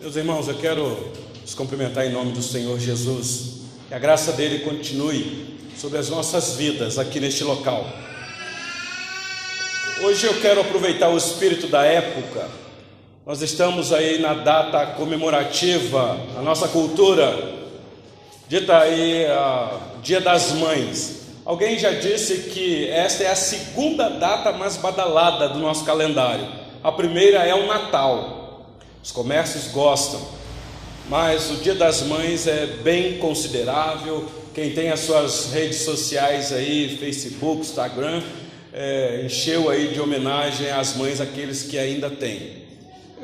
[0.00, 1.12] Meus irmãos, eu quero
[1.44, 3.64] os cumprimentar em nome do Senhor Jesus.
[3.86, 7.86] Que a graça dele continue sobre as nossas vidas aqui neste local.
[10.02, 12.48] Hoje eu quero aproveitar o espírito da época.
[13.26, 17.58] Nós estamos aí na data comemorativa, a nossa cultura,
[18.48, 21.26] dita aí a Dia das Mães.
[21.44, 26.48] Alguém já disse que esta é a segunda data mais badalada do nosso calendário.
[26.82, 28.39] A primeira é o Natal.
[29.02, 30.20] Os comércios gostam,
[31.08, 34.28] mas o Dia das Mães é bem considerável.
[34.54, 38.22] Quem tem as suas redes sociais aí, Facebook, Instagram,
[38.72, 42.60] é, encheu aí de homenagem às mães aqueles que ainda têm.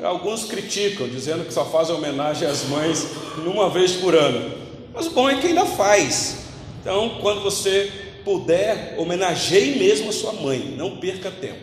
[0.02, 3.06] Alguns criticam, dizendo que só fazem homenagem às mães
[3.38, 4.52] uma vez por ano.
[4.94, 6.46] Mas o bom é que ainda faz.
[6.80, 7.90] Então, quando você
[8.24, 11.60] puder, homenageie mesmo a sua mãe, não perca tempo.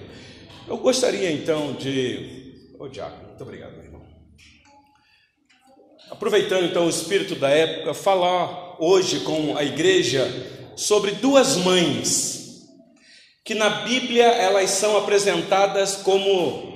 [0.67, 2.53] Eu gostaria então de.
[2.79, 3.72] Ô, oh, muito obrigado.
[6.09, 10.27] Aproveitando então o espírito da época, falar hoje com a igreja
[10.75, 12.67] sobre duas mães,
[13.43, 16.73] que na Bíblia elas são apresentadas como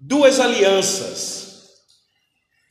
[0.00, 1.38] duas alianças.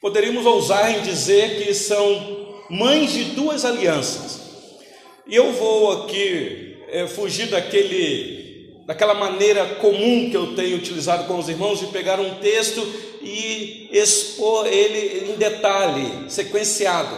[0.01, 4.39] Poderíamos ousar em dizer que são mães de duas alianças.
[5.25, 8.36] E eu vou aqui é, fugir daquele
[8.87, 12.81] daquela maneira comum que eu tenho utilizado com os irmãos de pegar um texto
[13.21, 17.13] e expor ele em detalhe, sequenciado.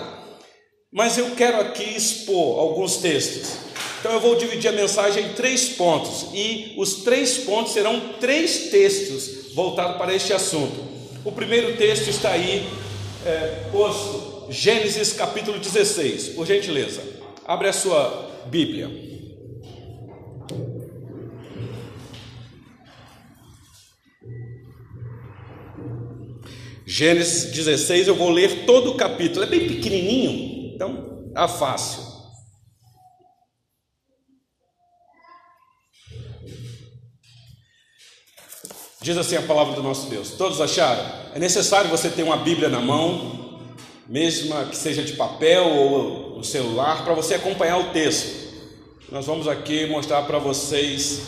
[0.92, 3.52] Mas eu quero aqui expor alguns textos.
[4.00, 8.72] Então eu vou dividir a mensagem em três pontos e os três pontos serão três
[8.72, 10.90] textos voltados para este assunto.
[11.24, 12.68] O primeiro texto está aí
[13.24, 17.04] é, posto, Gênesis capítulo 16, por gentileza.
[17.46, 19.09] Abre a sua Bíblia.
[27.00, 32.04] Gênesis 16, eu vou ler todo o capítulo, é bem pequenininho, então tá fácil.
[39.02, 41.10] Diz assim a palavra do nosso Deus: Todos acharam?
[41.34, 43.62] É necessário você ter uma Bíblia na mão,
[44.06, 48.60] mesmo que seja de papel ou no celular, para você acompanhar o texto.
[49.10, 51.22] Nós vamos aqui mostrar para vocês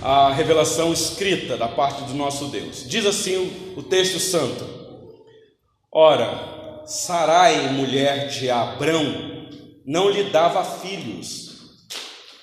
[0.00, 2.88] a revelação escrita da parte do nosso Deus.
[2.88, 4.83] Diz assim o texto santo:
[5.96, 9.48] Ora, Sarai, mulher de Abrão,
[9.86, 11.86] não lhe dava filhos,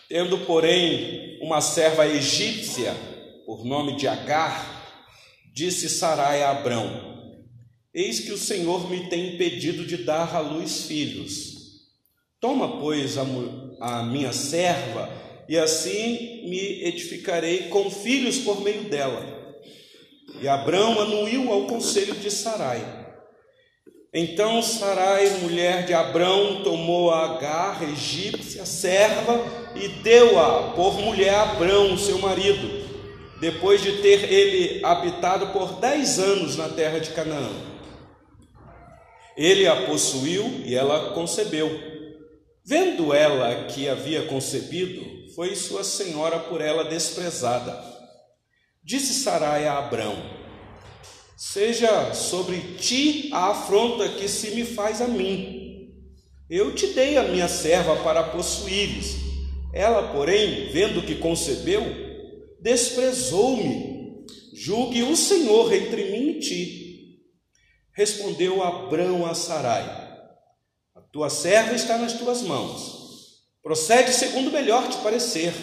[0.08, 2.96] tendo, porém, uma serva egípcia,
[3.46, 4.88] por nome de Agar,
[5.54, 7.44] disse Sarai a Abrão:
[7.94, 11.52] Eis que o Senhor me tem impedido de dar à luz filhos.
[12.40, 13.26] Toma, pois, a,
[13.82, 15.10] a minha serva,
[15.50, 19.26] e assim me edificarei com filhos por meio dela.
[20.42, 23.01] E Abrão anuiu ao conselho de Sarai.
[24.14, 29.42] Então Sarai, mulher de Abrão, tomou a Agar, egípcia, serva,
[29.74, 32.68] e deu-a por mulher a Abrão, seu marido,
[33.40, 37.50] depois de ter ele habitado por dez anos na terra de Canaã.
[39.38, 41.72] Ele a possuiu e ela concebeu.
[42.66, 47.82] Vendo ela que havia concebido, foi sua senhora por ela desprezada.
[48.84, 50.41] Disse Sarai a Abrão:
[51.44, 55.92] Seja sobre ti a afronta que se me faz a mim.
[56.48, 59.16] Eu te dei a minha serva para possuíres.
[59.74, 61.82] Ela, porém, vendo que concebeu,
[62.62, 64.24] desprezou-me.
[64.54, 67.20] Julgue o Senhor entre mim e ti.
[67.92, 69.84] Respondeu Abrão a Sarai:
[70.94, 73.48] A tua serva está nas tuas mãos.
[73.64, 75.56] Procede segundo melhor te parecer.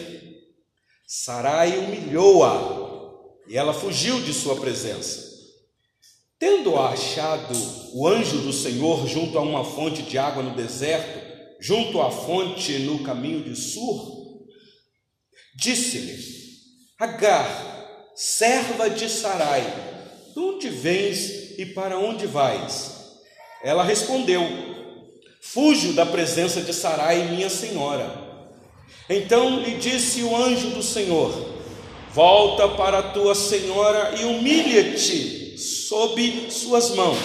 [1.07, 5.28] Sarai humilhou-a e ela fugiu de sua presença.
[6.39, 7.53] Tendo achado
[7.95, 11.19] o anjo do Senhor junto a uma fonte de água no deserto,
[11.61, 14.47] junto à fonte no caminho de Sur,
[15.57, 16.17] disse-lhe:
[16.97, 19.63] Agar, serva de Sarai,
[20.33, 23.17] de onde vens e para onde vais?
[23.65, 24.43] Ela respondeu:
[25.43, 28.29] Fujo da presença de Sarai, minha senhora.
[29.11, 31.33] Então lhe disse o anjo do Senhor:
[32.13, 35.38] Volta para tua senhora e humilha-te
[35.89, 37.19] sob suas mãos.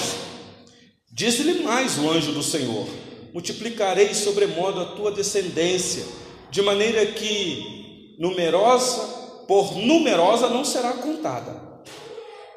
[1.12, 2.88] Disse-lhe mais o anjo do Senhor:
[3.34, 6.06] Multiplicarei sobremodo a tua descendência,
[6.50, 9.02] de maneira que numerosa,
[9.48, 11.62] por numerosa não será contada.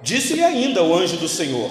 [0.00, 1.70] Disse-lhe ainda o anjo do Senhor: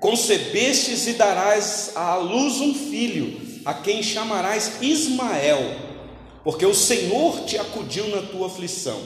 [0.00, 5.76] Concebestes e darás à luz um filho, a quem chamarás Ismael,
[6.42, 9.00] porque o Senhor te acudiu na tua aflição.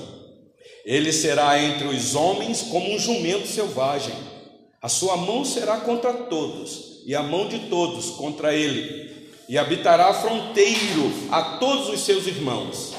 [0.86, 4.35] Ele será entre os homens como um jumento selvagem
[4.81, 10.12] A sua mão será contra todos, e a mão de todos contra ele, e habitará
[10.12, 12.93] fronteiro a todos os seus irmãos.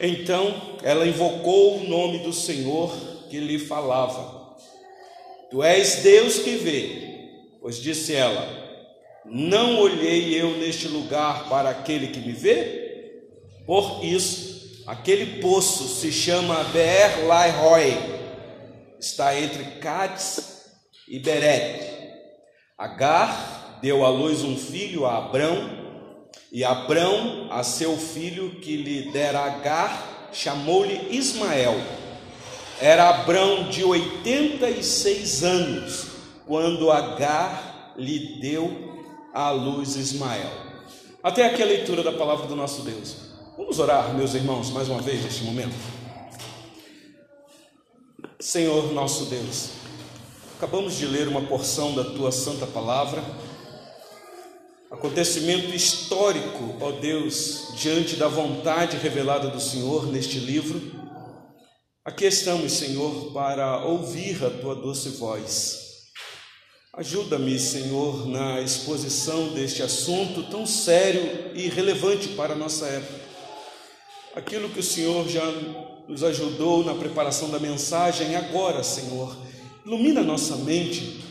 [0.00, 2.92] Então ela invocou o nome do Senhor
[3.30, 4.56] que lhe falava.
[5.50, 7.28] Tu és Deus que vê,
[7.60, 8.48] pois disse ela:
[9.24, 13.22] Não olhei eu neste lugar para aquele que me vê?
[13.64, 17.96] Por isso, aquele poço se chama Beer Lairoi,
[18.98, 20.53] está entre Cádiz
[21.08, 21.94] e Beret.
[22.78, 25.84] Agar deu à luz um filho a Abrão,
[26.50, 31.74] e Abrão, a seu filho que lhe dera Agar, chamou-lhe Ismael.
[32.80, 36.06] Era Abrão de 86 anos,
[36.46, 38.94] quando Agar lhe deu
[39.32, 40.50] à luz Ismael.
[41.22, 43.16] Até aqui a leitura da palavra do nosso Deus.
[43.56, 45.74] Vamos orar, meus irmãos, mais uma vez neste momento.
[48.38, 49.70] Senhor nosso Deus,
[50.64, 53.22] acabamos de ler uma porção da tua santa palavra
[54.90, 60.80] acontecimento histórico, ó Deus, diante da vontade revelada do Senhor neste livro.
[62.02, 66.06] Aqui estamos, Senhor, para ouvir a tua doce voz.
[66.94, 73.20] Ajuda-me, Senhor, na exposição deste assunto tão sério e relevante para a nossa época.
[74.34, 75.44] Aquilo que o Senhor já
[76.08, 79.44] nos ajudou na preparação da mensagem, agora, Senhor,
[79.84, 81.22] ilumina nossa mente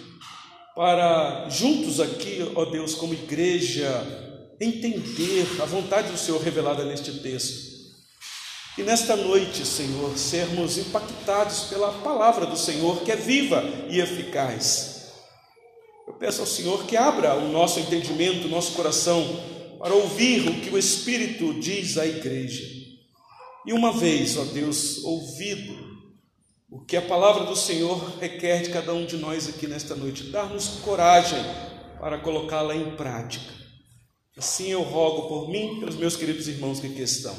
[0.75, 7.73] para juntos aqui, ó Deus, como igreja, entender a vontade do Senhor revelada neste texto.
[8.77, 15.11] E nesta noite, Senhor, sermos impactados pela palavra do Senhor, que é viva e eficaz.
[16.07, 19.23] Eu peço ao Senhor que abra o nosso entendimento, o nosso coração,
[19.77, 22.63] para ouvir o que o Espírito diz à igreja.
[23.65, 25.92] E uma vez, ó Deus, ouvido
[26.73, 30.31] o que a palavra do Senhor requer de cada um de nós aqui nesta noite,
[30.31, 31.37] dar-nos coragem
[31.99, 33.53] para colocá-la em prática.
[34.35, 37.37] Assim eu rogo por mim e pelos meus queridos irmãos que aqui estão,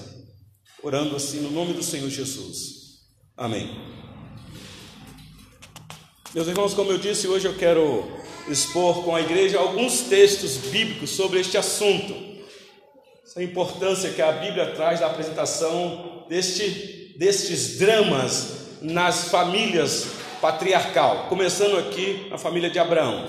[0.84, 3.00] orando assim no nome do Senhor Jesus.
[3.36, 3.76] Amém.
[6.32, 8.04] Meus irmãos, como eu disse, hoje eu quero
[8.48, 12.14] expor com a igreja alguns textos bíblicos sobre este assunto.
[13.25, 20.08] Essa importância que a Bíblia traz da apresentação deste, destes dramas nas famílias
[20.42, 23.26] patriarcal, começando aqui na família de Abraão.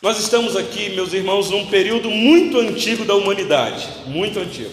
[0.00, 4.72] Nós estamos aqui, meus irmãos, num período muito antigo da humanidade, muito antigo.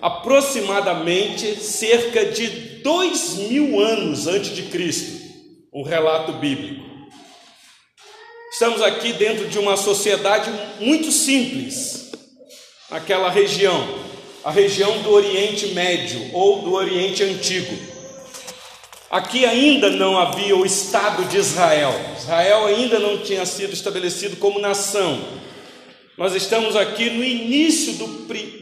[0.00, 2.46] Aproximadamente cerca de
[2.84, 5.20] dois mil anos antes de Cristo,
[5.74, 6.86] um relato bíblico.
[8.52, 12.12] Estamos aqui dentro de uma sociedade muito simples,
[12.88, 13.98] naquela região,
[14.44, 17.95] a região do Oriente Médio ou do Oriente Antigo.
[19.10, 24.58] Aqui ainda não havia o Estado de Israel, Israel ainda não tinha sido estabelecido como
[24.58, 25.22] nação.
[26.18, 28.06] Nós estamos aqui no início do,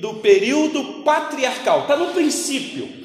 [0.01, 3.05] do período patriarcal, está no princípio.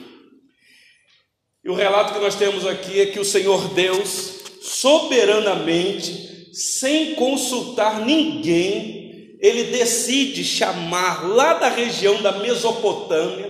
[1.64, 8.02] E o relato que nós temos aqui é que o Senhor Deus, soberanamente, sem consultar
[8.02, 13.49] ninguém, ele decide chamar lá da região da Mesopotâmia,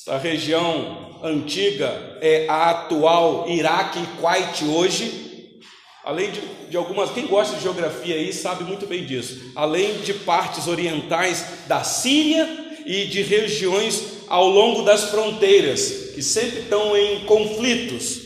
[0.00, 5.60] essa região antiga é a atual Iraque e Kuwait hoje.
[6.02, 9.52] Além de, de, algumas, quem gosta de geografia aí sabe muito bem disso.
[9.54, 12.48] Além de partes orientais da Síria
[12.86, 18.22] e de regiões ao longo das fronteiras, que sempre estão em conflitos: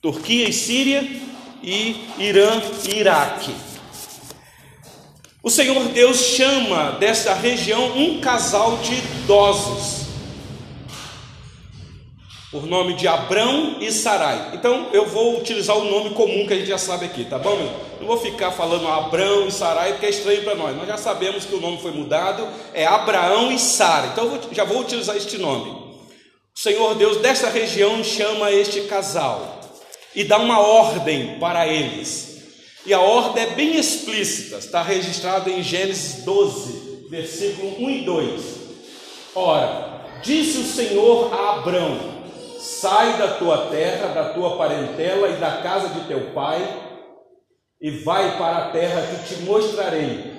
[0.00, 1.06] Turquia e Síria
[1.62, 3.54] e Irã e Iraque.
[5.42, 10.03] O Senhor Deus chama dessa região um casal de idosos
[12.54, 14.52] por nome de Abrão e Sarai.
[14.54, 17.58] Então eu vou utilizar o nome comum que a gente já sabe aqui, tá bom?
[17.98, 20.76] Não vou ficar falando Abrão e Sarai porque é estranho para nós.
[20.76, 24.06] Nós já sabemos que o nome foi mudado, é Abraão e Sara.
[24.12, 25.68] Então eu já vou utilizar este nome.
[25.68, 29.60] O Senhor Deus dessa região chama este casal
[30.14, 32.38] e dá uma ordem para eles.
[32.86, 38.42] E a ordem é bem explícita, está registrada em Gênesis 12, versículo 1 e 2.
[39.34, 42.13] Ora, disse o Senhor a Abrão:
[42.64, 46.66] Sai da tua terra, da tua parentela e da casa de teu pai,
[47.78, 50.32] e vai para a terra que te mostrarei.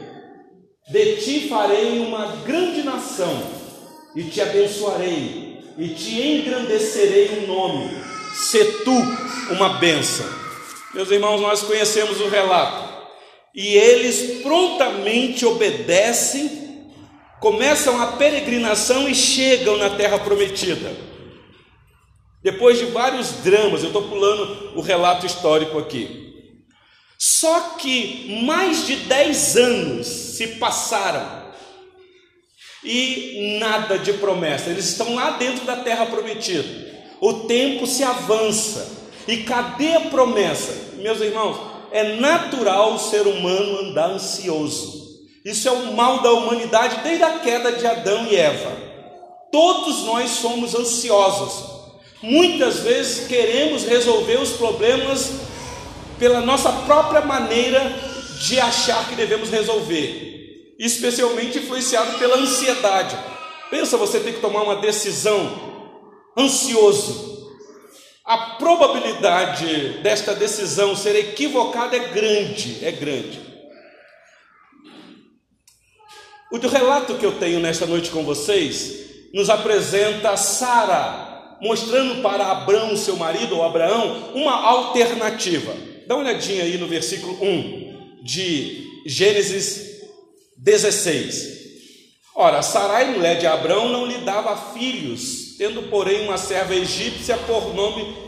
[0.90, 3.44] De ti farei uma grande nação,
[4.16, 7.92] e te abençoarei, e te engrandecerei o nome.
[8.34, 10.26] Se tu uma bênção.
[10.96, 12.90] Meus irmãos, nós conhecemos o relato.
[13.54, 16.90] E eles prontamente obedecem,
[17.40, 21.15] começam a peregrinação e chegam na terra prometida.
[22.46, 26.54] Depois de vários dramas, eu estou pulando o relato histórico aqui.
[27.18, 31.52] Só que mais de dez anos se passaram
[32.84, 34.70] e nada de promessa.
[34.70, 36.70] Eles estão lá dentro da terra prometida.
[37.20, 38.96] O tempo se avança.
[39.28, 40.98] E cadê a promessa?
[40.98, 41.60] Meus irmãos,
[41.92, 45.04] é natural o ser humano andar ansioso.
[45.44, 48.72] Isso é o mal da humanidade desde a queda de Adão e Eva.
[49.52, 51.75] Todos nós somos ansiosos.
[52.26, 55.42] Muitas vezes queremos resolver os problemas
[56.18, 57.80] pela nossa própria maneira
[58.40, 63.16] de achar que devemos resolver, especialmente influenciado pela ansiedade.
[63.70, 65.94] Pensa você tem que tomar uma decisão
[66.36, 67.54] ansioso.
[68.26, 73.40] A probabilidade desta decisão ser equivocada é grande, é grande.
[76.52, 81.25] O relato que eu tenho nesta noite com vocês nos apresenta Sara
[81.62, 85.74] mostrando para Abraão, seu marido, ou Abraão, uma alternativa.
[86.08, 90.02] Dá uma olhadinha aí no versículo 1 de Gênesis
[90.58, 91.56] 16.
[92.36, 97.74] Ora, Sarai, mulher de Abraão, não lhe dava filhos, tendo, porém, uma serva egípcia por
[97.74, 98.26] nome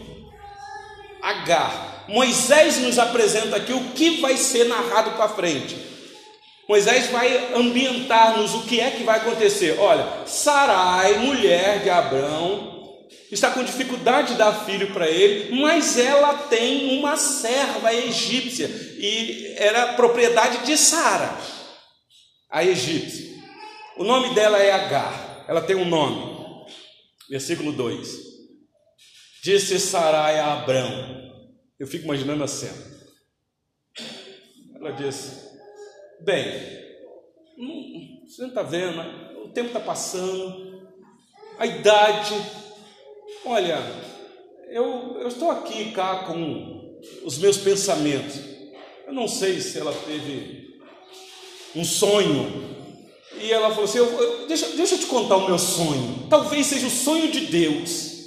[1.22, 2.06] Agar.
[2.08, 5.76] Moisés nos apresenta aqui o que vai ser narrado para frente.
[6.68, 9.78] Moisés vai ambientar-nos o que é que vai acontecer.
[9.80, 12.77] Olha, Sarai, mulher de Abraão,
[13.32, 19.54] está com dificuldade de dar filho para ele, mas ela tem uma serva egípcia e
[19.58, 21.38] era propriedade de Sara,
[22.50, 23.38] a egípcia.
[23.98, 26.38] O nome dela é Agar, ela tem um nome.
[27.30, 28.08] Versículo 2:
[29.44, 31.34] Disse Sarai a Abrão,
[31.80, 32.98] eu fico imaginando a cena.
[34.76, 35.48] Ela disse:
[36.22, 36.46] Bem,
[37.58, 39.00] hum, você não está vendo,
[39.44, 40.88] o tempo está passando,
[41.58, 42.34] a idade
[43.50, 43.82] Olha,
[44.70, 48.42] eu, eu estou aqui cá com os meus pensamentos.
[49.06, 50.78] Eu não sei se ela teve
[51.74, 52.76] um sonho.
[53.40, 56.28] E ela falou assim: eu, eu, deixa, deixa eu te contar o meu sonho.
[56.30, 58.18] Talvez seja o sonho de Deus.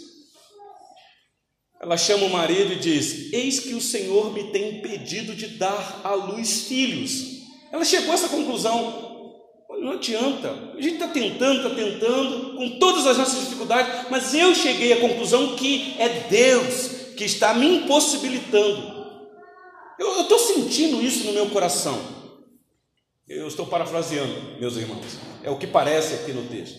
[1.82, 6.00] Ela chama o marido e diz: Eis que o Senhor me tem impedido de dar
[6.02, 7.42] à luz filhos.
[7.70, 9.09] Ela chegou a essa conclusão.
[9.80, 10.50] Não adianta.
[10.76, 15.00] A gente está tentando, está tentando, com todas as nossas dificuldades, mas eu cheguei à
[15.00, 19.00] conclusão que é Deus que está me impossibilitando.
[19.98, 21.98] Eu estou sentindo isso no meu coração.
[23.28, 25.18] Eu estou parafraseando, meus irmãos.
[25.42, 26.78] É o que parece aqui no texto.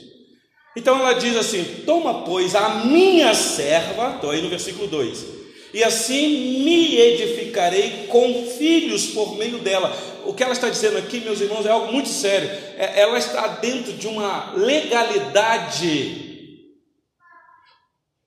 [0.75, 5.40] Então ela diz assim: Toma, pois, a minha serva, estou aí no versículo 2
[5.74, 9.96] e assim me edificarei com filhos por meio dela.
[10.25, 12.50] O que ela está dizendo aqui, meus irmãos, é algo muito sério.
[12.78, 16.30] É, ela está dentro de uma legalidade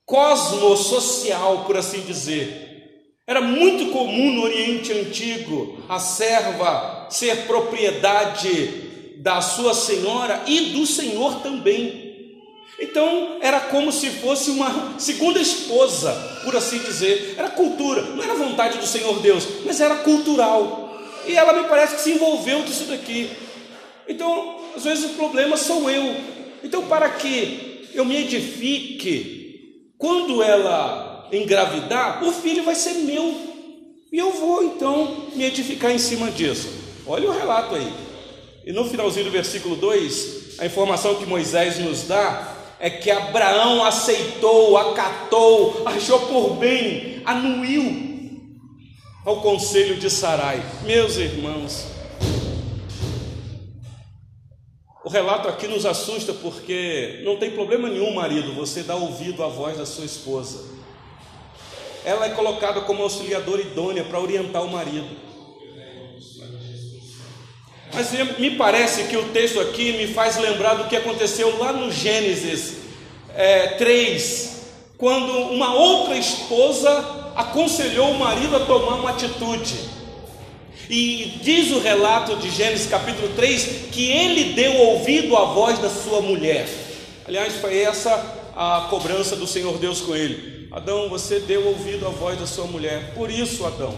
[0.05, 2.63] cosmossocial, por assim dizer.
[3.27, 8.83] Era muito comum no Oriente Antigo a serva ser propriedade
[9.17, 12.04] da sua senhora e do senhor também.
[12.79, 16.11] Então era como se fosse uma segunda esposa,
[16.43, 17.35] por assim dizer.
[17.37, 20.99] Era cultura, não era vontade do Senhor Deus, mas era cultural.
[21.27, 23.29] E ela me parece que se envolveu disso daqui.
[24.07, 26.15] Então, às vezes o problema sou eu.
[26.63, 33.33] Então, para que eu me edifique, quando ela engravidar, o filho vai ser meu.
[34.11, 36.69] E eu vou então me edificar em cima disso.
[37.07, 37.91] Olha o relato aí.
[38.65, 42.54] E no finalzinho do versículo 2, a informação que Moisés nos dá
[42.85, 48.39] é que Abraão aceitou, acatou, achou por bem, anuiu
[49.25, 50.63] ao conselho de Sarai.
[50.83, 51.87] Meus irmãos,
[55.03, 59.47] o relato aqui nos assusta porque não tem problema nenhum, marido, você dar ouvido à
[59.47, 60.75] voz da sua esposa.
[62.05, 65.24] Ela é colocada como auxiliadora idônea para orientar o marido.
[67.95, 71.89] Mas me parece que o texto aqui me faz lembrar do que aconteceu lá no
[71.89, 72.73] Gênesis
[73.33, 74.63] é, 3,
[74.97, 79.75] quando uma outra esposa aconselhou o marido a tomar uma atitude.
[80.89, 85.89] E diz o relato de Gênesis capítulo 3 que ele deu ouvido à voz da
[85.89, 86.67] sua mulher.
[87.25, 88.11] Aliás, foi essa
[88.55, 90.67] a cobrança do Senhor Deus com ele.
[90.69, 93.13] Adão, você deu ouvido à voz da sua mulher.
[93.15, 93.95] Por isso, Adão,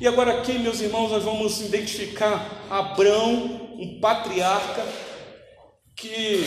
[0.00, 4.84] e agora aqui, meus irmãos, nós vamos identificar Abraão, um patriarca
[5.96, 6.44] que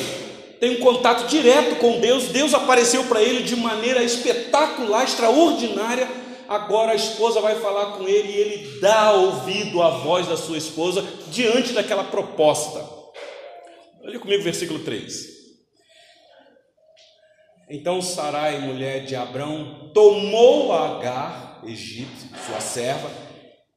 [0.60, 2.26] tem um contato direto com Deus.
[2.26, 6.08] Deus apareceu para ele de maneira espetacular, extraordinária.
[6.48, 10.58] Agora a esposa vai falar com ele e ele dá ouvido à voz da sua
[10.58, 12.84] esposa diante daquela proposta.
[14.04, 15.40] Olha comigo o versículo 3.
[17.70, 23.29] Então Sarai, mulher de Abrão, tomou Agar, egípcio, sua serva,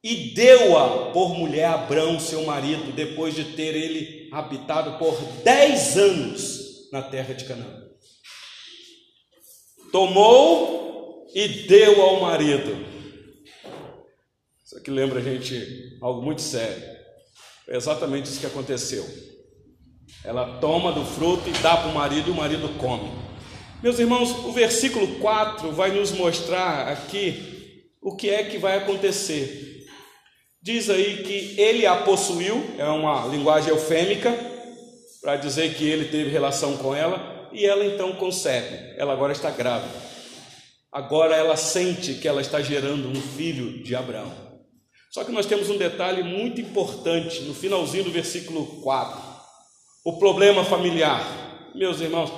[0.03, 5.97] e deu-a por mulher a Abrão, seu marido, depois de ter ele habitado por dez
[5.97, 7.83] anos na terra de Canaã.
[9.91, 12.85] Tomou e deu ao marido.
[14.65, 16.83] Isso aqui lembra a gente algo muito sério.
[17.69, 19.07] É exatamente isso que aconteceu.
[20.25, 23.09] Ela toma do fruto e dá para o marido, e o marido come.
[23.81, 29.72] Meus irmãos, o versículo 4 vai nos mostrar aqui o que é que vai acontecer.
[30.63, 34.33] Diz aí que ele a possuiu, é uma linguagem eufêmica,
[35.21, 38.95] para dizer que ele teve relação com ela, e ela então concebe.
[38.97, 39.93] Ela agora está grávida.
[40.89, 44.31] Agora ela sente que ela está gerando um filho de Abraão.
[45.11, 49.21] Só que nós temos um detalhe muito importante no finalzinho do versículo 4.
[50.05, 51.71] O problema familiar.
[51.75, 52.31] Meus irmãos,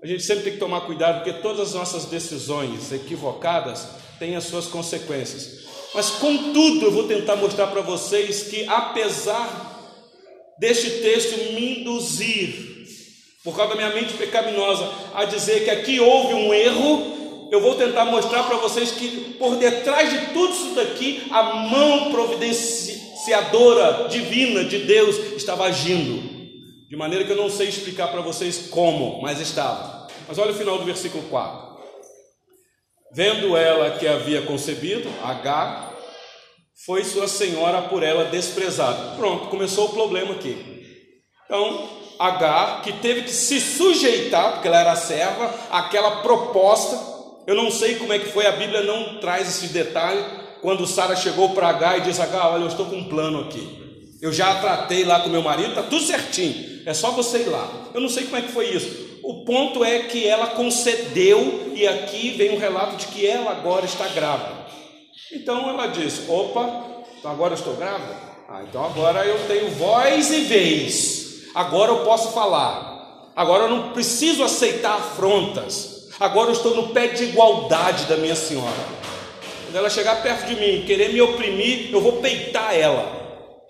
[0.00, 3.88] a gente sempre tem que tomar cuidado, porque todas as nossas decisões equivocadas
[4.20, 5.61] têm as suas consequências.
[5.94, 9.70] Mas, contudo, eu vou tentar mostrar para vocês que, apesar
[10.58, 12.72] deste texto me induzir,
[13.44, 17.74] por causa da minha mente pecaminosa, a dizer que aqui houve um erro, eu vou
[17.74, 24.64] tentar mostrar para vocês que por detrás de tudo isso daqui, a mão providenciadora divina
[24.64, 26.22] de Deus estava agindo,
[26.88, 30.06] de maneira que eu não sei explicar para vocês como, mas estava.
[30.28, 31.71] Mas olha o final do versículo 4.
[33.14, 35.92] Vendo ela que havia concebido, H,
[36.86, 39.16] foi sua senhora por ela desprezada.
[39.16, 40.56] Pronto, começou o problema aqui.
[41.44, 46.98] Então, H, que teve que se sujeitar, porque ela era serva, àquela proposta.
[47.46, 50.24] Eu não sei como é que foi, a Bíblia não traz esses detalhes.
[50.62, 53.82] Quando Sara chegou para H e disse: H, olha, eu estou com um plano aqui.
[54.22, 56.82] Eu já tratei lá com meu marido, está tudo certinho.
[56.86, 57.90] É só você ir lá.
[57.92, 59.11] Eu não sei como é que foi isso.
[59.22, 63.84] O ponto é que ela concedeu, e aqui vem um relato de que ela agora
[63.84, 64.66] está grávida.
[65.32, 68.14] Então ela diz: opa, então agora eu estou grávida?
[68.48, 71.44] Ah, então agora eu tenho voz e vez.
[71.54, 73.30] Agora eu posso falar.
[73.34, 76.08] Agora eu não preciso aceitar afrontas.
[76.20, 79.02] Agora eu estou no pé de igualdade da minha senhora.
[79.64, 83.22] Quando ela chegar perto de mim, querer me oprimir, eu vou peitar ela.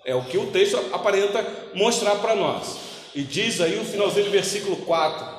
[0.05, 2.77] É o que o texto aparenta mostrar para nós.
[3.15, 5.32] E diz aí o finalzinho do versículo 4: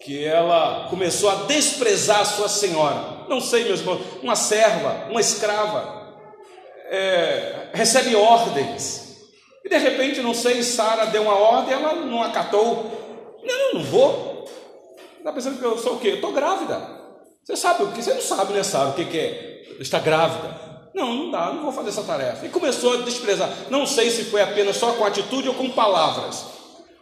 [0.00, 3.26] que ela começou a desprezar a sua senhora.
[3.28, 6.16] Não sei, meus irmãos, uma serva, uma escrava,
[6.90, 9.16] é, recebe ordens.
[9.64, 13.38] E de repente, não sei, Sara deu uma ordem, ela não acatou.
[13.42, 14.48] Não, não vou.
[15.18, 16.08] Está pensando que eu sou o quê?
[16.08, 16.80] Eu estou grávida.
[17.44, 18.02] Você sabe o que?
[18.02, 19.66] Você não sabe, né, Sara, o que, que é?
[19.80, 20.68] Está grávida.
[20.94, 22.46] Não, não dá, não vou fazer essa tarefa.
[22.46, 23.50] E começou a desprezar.
[23.68, 26.44] Não sei se foi apenas só com atitude ou com palavras.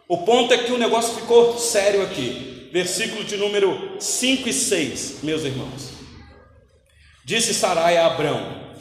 [0.07, 5.23] O ponto é que o negócio ficou sério aqui versículo de número 5 e 6,
[5.23, 5.89] meus irmãos.
[7.25, 8.75] Disse Sarai a Abrão: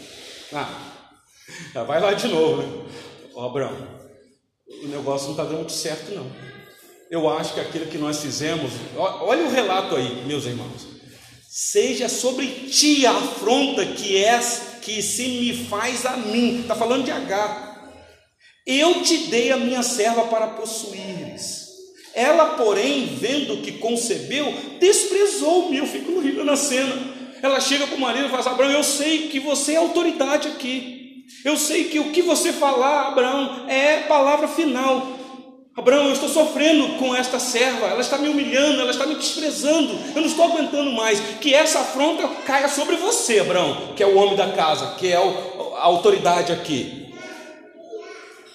[0.53, 2.93] Ah, vai lá de novo, né?
[3.35, 3.75] Ó, Abrão,
[4.83, 6.31] o negócio não está dando certo, não.
[7.11, 10.89] Eu acho que aquilo que nós fizemos, olha o relato aí, meus irmãos.
[11.49, 16.61] Seja sobre ti a afronta que és, que se me faz a mim.
[16.61, 17.95] Está falando de H.
[18.67, 21.66] Eu te dei a minha serva para possuires
[22.17, 24.51] ela, porém, vendo que concebeu,
[24.81, 25.77] desprezou-me.
[25.77, 26.97] Eu fico rindo na cena.
[27.43, 30.49] Ela chega para o marido e fala: assim, Abraão, eu sei que você é autoridade
[30.49, 31.27] aqui.
[31.45, 35.15] Eu sei que o que você falar, Abraão, é palavra final.
[35.77, 39.95] Abraão, eu estou sofrendo com esta serva, ela está me humilhando, ela está me desprezando,
[40.15, 41.21] eu não estou aguentando mais.
[41.39, 45.17] Que essa afronta caia sobre você, Abraão, que é o homem da casa, que é
[45.17, 47.13] a autoridade aqui.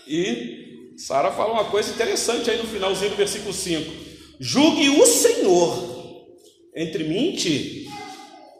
[0.08, 0.61] E
[1.02, 3.92] Sara fala uma coisa interessante aí no finalzinho do versículo 5:
[4.40, 6.28] Julgue o Senhor
[6.76, 7.90] entre mim e ti.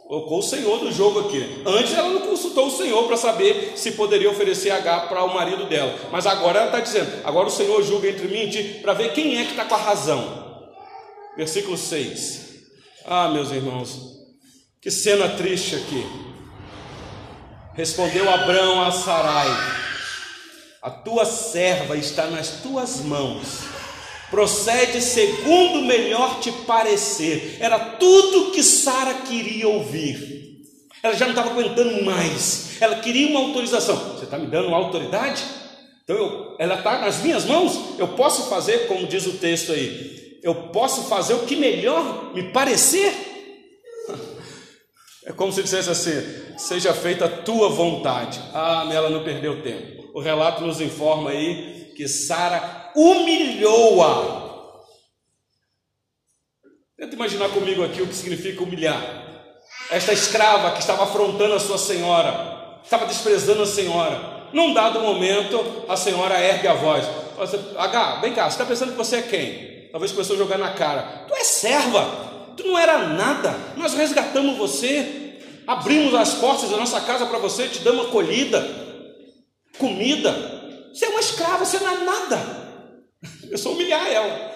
[0.08, 1.62] Colocou o Senhor no jogo aqui.
[1.66, 5.68] Antes ela não consultou o Senhor para saber se poderia oferecer H para o marido
[5.68, 5.96] dela.
[6.12, 9.14] Mas agora ela está dizendo: agora o Senhor julga entre mim e ti para ver
[9.14, 10.66] quem é que está com a razão.
[11.38, 12.50] Versículo 6.
[13.06, 14.18] Ah, meus irmãos,
[14.82, 16.06] que cena triste aqui.
[17.76, 19.91] Respondeu Abraão a Sarai
[20.82, 23.60] a tua serva está nas tuas mãos.
[24.32, 27.58] Procede segundo melhor te parecer.
[27.60, 30.64] Era tudo que Sara queria ouvir.
[31.04, 32.82] Ela já não estava aguentando mais.
[32.82, 33.96] Ela queria uma autorização.
[33.96, 35.44] Você está me dando uma autoridade?
[36.04, 38.00] Então eu, ela está nas minhas mãos.
[38.00, 40.40] Eu posso fazer, como diz o texto aí.
[40.42, 43.14] Eu posso fazer o que melhor me parecer.
[45.26, 48.40] É como se dissesse assim: seja feita a tua vontade.
[48.52, 54.42] Ah, ela não perdeu tempo o relato nos informa aí que Sara humilhou-a.
[56.98, 59.02] Tenta imaginar comigo aqui o que significa humilhar.
[59.90, 64.50] Esta escrava que estava afrontando a sua senhora, estava desprezando a senhora.
[64.54, 67.06] Num dado momento, a senhora ergue a voz.
[67.40, 69.90] Assim, H, vem cá, você está pensando que você é quem?
[69.92, 71.26] Talvez começou a jogar na cara.
[71.28, 73.58] Tu é serva, tu não era nada.
[73.76, 78.81] Nós resgatamos você, abrimos as portas da nossa casa para você, te damos acolhida,
[79.82, 80.32] comida.
[80.94, 82.62] Você é uma escrava, você não é nada.
[83.50, 84.56] Eu sou humilhar ela.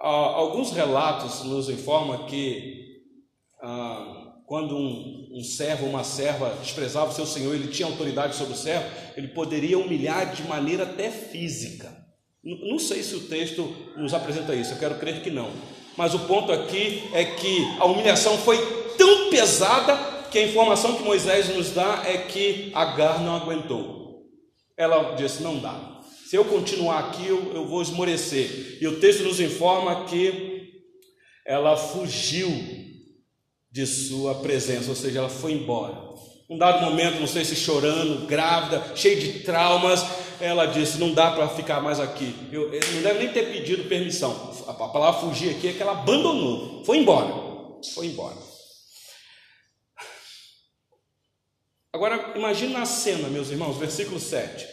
[0.00, 2.86] alguns relatos nos informam que
[3.62, 8.34] ah, quando um, um servo ou uma serva desprezava o seu senhor, ele tinha autoridade
[8.34, 11.96] sobre o servo, ele poderia humilhar de maneira até física.
[12.42, 13.62] Não sei se o texto
[13.96, 15.50] nos apresenta isso, eu quero crer que não.
[15.96, 18.56] Mas o ponto aqui é que a humilhação foi
[18.96, 19.96] tão pesada
[20.30, 24.07] que a informação que Moisés nos dá é que Agar não aguentou.
[24.78, 25.98] Ela disse: Não dá.
[26.30, 28.78] Se eu continuar aqui, eu, eu vou esmorecer.
[28.80, 30.70] E o texto nos informa que
[31.44, 32.48] ela fugiu
[33.70, 36.08] de sua presença, ou seja, ela foi embora.
[36.48, 40.04] Um dado momento, não sei se chorando, grávida, cheia de traumas,
[40.40, 42.34] ela disse: Não dá para ficar mais aqui.
[42.52, 44.54] Eu, eu, não deve nem ter pedido permissão.
[44.66, 47.34] A, a palavra fugir aqui é que ela abandonou, foi embora.
[47.94, 48.47] Foi embora.
[51.92, 54.66] Agora, imagine a cena, meus irmãos, versículo 7.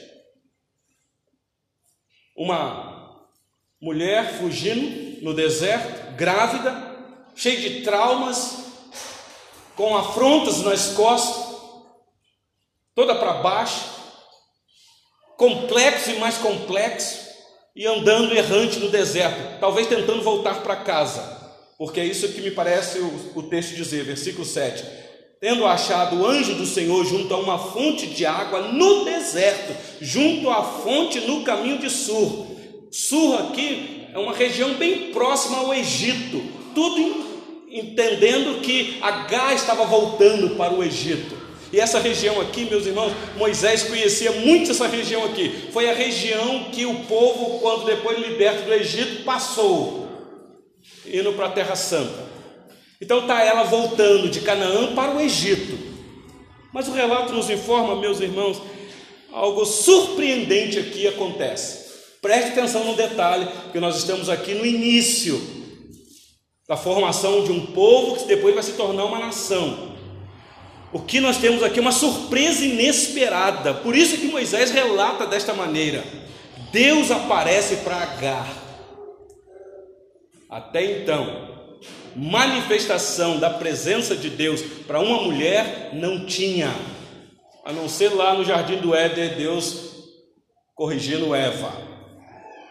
[2.35, 3.25] Uma
[3.79, 6.73] mulher fugindo no deserto, grávida,
[7.33, 8.65] cheia de traumas,
[9.75, 11.57] com afrontas nas costas,
[12.93, 13.95] toda para baixo,
[15.37, 17.25] complexo e mais complexo,
[17.73, 21.21] e andando errante no deserto, talvez tentando voltar para casa,
[21.77, 25.04] porque é isso que me parece o, o texto dizer, versículo 7.
[25.45, 30.49] Tendo achado o anjo do Senhor junto a uma fonte de água no deserto, junto
[30.49, 32.47] à fonte no caminho de Sur.
[32.89, 36.41] Sur aqui é uma região bem próxima ao Egito,
[36.73, 37.27] tudo
[37.69, 41.37] entendendo que Agar estava voltando para o Egito.
[41.71, 45.67] E essa região aqui, meus irmãos, Moisés conhecia muito essa região aqui.
[45.71, 50.07] Foi a região que o povo, quando depois liberto do Egito, passou,
[51.05, 52.34] indo para a Terra Santa.
[53.01, 55.77] Então está ela voltando de Canaã para o Egito.
[56.73, 58.61] Mas o relato nos informa, meus irmãos,
[59.31, 61.85] algo surpreendente aqui acontece.
[62.21, 65.39] Preste atenção no detalhe, que nós estamos aqui no início
[66.67, 69.95] da formação de um povo que depois vai se tornar uma nação.
[70.91, 73.73] O que nós temos aqui é uma surpresa inesperada.
[73.73, 76.03] Por isso que Moisés relata desta maneira:
[76.71, 78.47] Deus aparece para Agar.
[80.49, 81.54] Até então,
[82.15, 86.73] manifestação da presença de Deus para uma mulher não tinha,
[87.63, 89.93] a não ser lá no jardim do Éden, Deus
[90.73, 91.71] corrigindo Eva.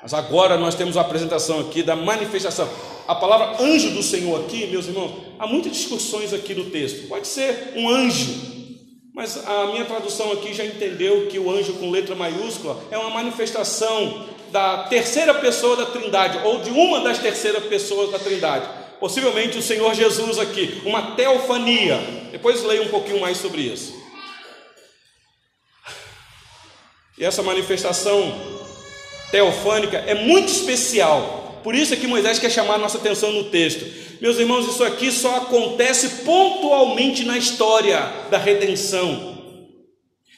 [0.03, 2.69] Mas agora nós temos a apresentação aqui da manifestação
[3.07, 7.07] a palavra anjo do Senhor aqui, meus irmãos, há muitas discussões aqui no texto.
[7.07, 8.33] Pode ser um anjo,
[9.15, 13.11] mas a minha tradução aqui já entendeu que o anjo com letra maiúscula é uma
[13.11, 18.67] manifestação da terceira pessoa da Trindade, ou de uma das terceiras pessoas da Trindade.
[19.05, 22.01] Possivelmente o Senhor Jesus aqui, uma teofania.
[22.33, 23.95] Depois leia um pouquinho mais sobre isso.
[27.19, 28.35] E essa manifestação
[29.31, 33.85] teofânica é muito especial por isso é que Moisés quer chamar nossa atenção no texto.
[34.23, 39.39] Meus irmãos, isso aqui só acontece pontualmente na história da redenção.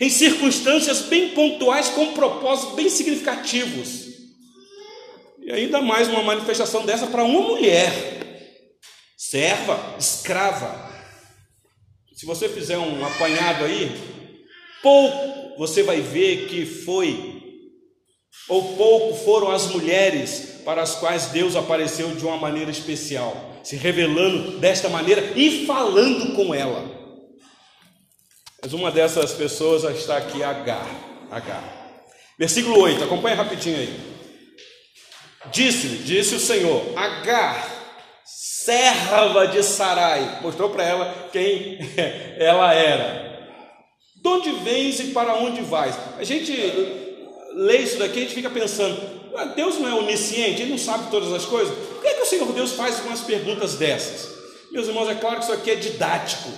[0.01, 4.07] Em circunstâncias bem pontuais, com propósitos bem significativos.
[5.41, 8.26] E ainda mais uma manifestação dessa para uma mulher,
[9.37, 10.91] serva, escrava.
[12.15, 13.95] Se você fizer um apanhado aí,
[14.83, 17.43] pouco você vai ver que foi,
[18.49, 23.77] ou pouco foram as mulheres para as quais Deus apareceu de uma maneira especial, se
[23.77, 26.97] revelando desta maneira e falando com ela.
[28.63, 30.89] Mas uma dessas pessoas está aqui, Agar.
[31.31, 32.03] Agar.
[32.39, 34.01] Versículo 8, acompanha rapidinho aí.
[35.53, 37.76] Disse-lhe, disse o Senhor, Agar,
[38.67, 41.79] serva de Sarai, mostrou para ela quem
[42.37, 43.25] ela era.
[44.17, 45.97] De onde vens e para onde vais?
[46.19, 46.53] A gente
[47.55, 49.01] lê isso daqui, a gente fica pensando,
[49.55, 51.73] Deus não é onisciente, Ele não sabe todas as coisas.
[51.77, 54.35] Por que, é que o Senhor Deus faz umas perguntas dessas?
[54.73, 56.51] Meus irmãos, é claro que isso aqui é didático.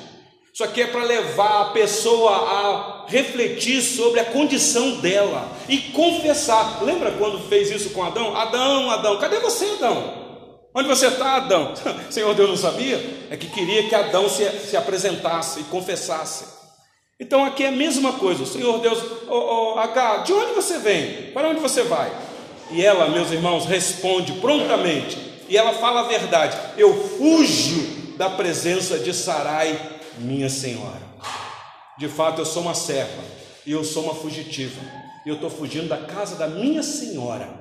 [0.52, 6.82] Isso aqui é para levar a pessoa a refletir sobre a condição dela e confessar.
[6.82, 8.34] Lembra quando fez isso com Adão?
[8.34, 10.27] Adão, Adão, cadê você, Adão?
[10.74, 11.74] Onde você está, Adão?
[12.10, 12.96] Senhor Deus não sabia?
[13.30, 16.44] É que queria que Adão se, se apresentasse e confessasse.
[17.20, 18.44] Então aqui é a mesma coisa.
[18.44, 21.32] O Senhor Deus, oh, oh, H, de onde você vem?
[21.32, 22.12] Para onde você vai?
[22.70, 28.98] E ela, meus irmãos, responde prontamente: E ela fala a verdade: eu fujo da presença
[28.98, 29.78] de Sarai,
[30.18, 31.08] minha senhora.
[31.98, 33.24] De fato, eu sou uma serva
[33.66, 34.80] e eu sou uma fugitiva.
[35.26, 37.57] E eu estou fugindo da casa da minha senhora.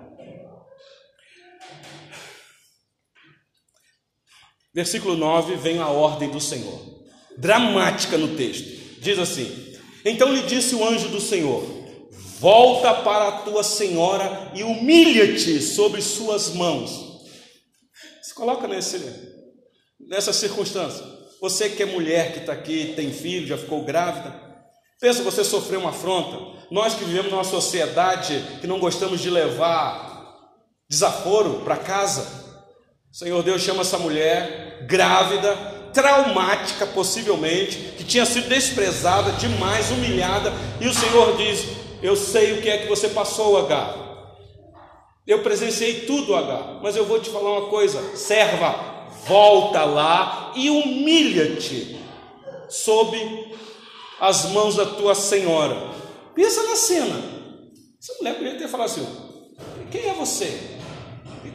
[4.77, 6.79] Versículo 9 vem a ordem do Senhor,
[7.35, 8.99] dramática no texto.
[9.01, 9.73] Diz assim:
[10.05, 11.63] Então lhe disse o anjo do Senhor:
[12.39, 16.91] Volta para a tua senhora e humilha-te sobre suas mãos.
[18.21, 19.01] Se coloca nesse,
[19.99, 21.03] nessa circunstância.
[21.41, 24.39] Você que é mulher, que está aqui, tem filho, já ficou grávida.
[25.01, 26.37] Pensa você sofreu uma afronta.
[26.69, 30.37] Nós que vivemos numa sociedade que não gostamos de levar
[30.87, 32.45] desaforo para casa.
[33.11, 35.55] O Senhor Deus chama essa mulher grávida,
[35.93, 41.65] traumática possivelmente, que tinha sido desprezada, demais humilhada, e o Senhor diz:
[42.01, 44.05] Eu sei o que é que você passou, H.
[45.25, 50.69] Eu presenciei tudo, H, mas eu vou te falar uma coisa, serva, volta lá e
[50.69, 51.99] humilha-te
[52.69, 53.55] sob
[54.19, 55.75] as mãos da tua senhora.
[56.33, 57.37] Pensa na cena.
[58.01, 59.05] Essa mulher podia ter falado assim:
[59.91, 60.77] quem é você?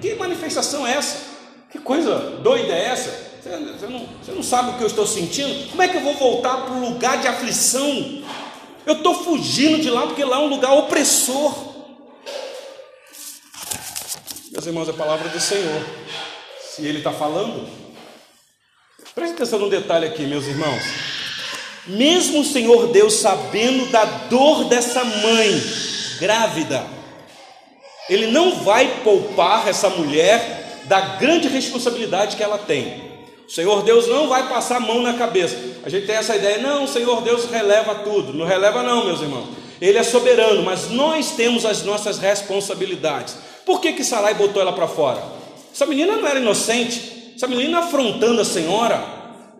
[0.00, 1.31] Que manifestação é essa?
[1.72, 3.32] Que coisa doida é essa?
[3.42, 5.70] Você não, você não sabe o que eu estou sentindo?
[5.70, 8.22] Como é que eu vou voltar para o lugar de aflição?
[8.86, 11.72] Eu estou fugindo de lá porque lá é um lugar opressor.
[14.52, 15.82] Meus irmãos, é a palavra do Senhor.
[16.60, 17.68] Se Ele está falando,
[19.14, 20.82] preste atenção num detalhe aqui, meus irmãos.
[21.86, 25.62] Mesmo o Senhor Deus sabendo da dor dessa mãe
[26.20, 26.86] grávida,
[28.08, 33.12] Ele não vai poupar essa mulher da grande responsabilidade que ela tem.
[33.46, 35.56] O Senhor Deus não vai passar a mão na cabeça.
[35.84, 38.32] A gente tem essa ideia, não, o Senhor Deus releva tudo.
[38.32, 39.48] Não releva, não, meus irmãos.
[39.80, 43.36] Ele é soberano, mas nós temos as nossas responsabilidades.
[43.66, 45.22] Por que, que Sarai botou ela para fora?
[45.74, 47.32] Essa menina não era inocente.
[47.34, 49.04] Essa menina afrontando a senhora,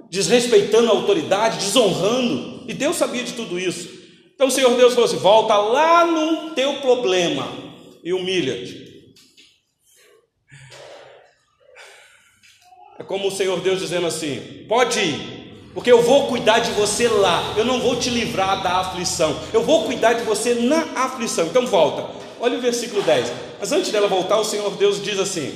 [0.08, 2.62] desrespeitando a autoridade, desonrando.
[2.68, 3.88] E Deus sabia de tudo isso.
[4.34, 7.48] Então o Senhor Deus falou assim: volta lá no teu problema
[8.04, 8.91] e humilha-te.
[13.02, 17.08] É como o Senhor Deus dizendo assim: pode ir, porque eu vou cuidar de você
[17.08, 21.46] lá, eu não vou te livrar da aflição, eu vou cuidar de você na aflição.
[21.46, 22.08] Então volta,
[22.40, 23.32] olha o versículo 10.
[23.58, 25.52] Mas antes dela voltar, o Senhor Deus diz assim: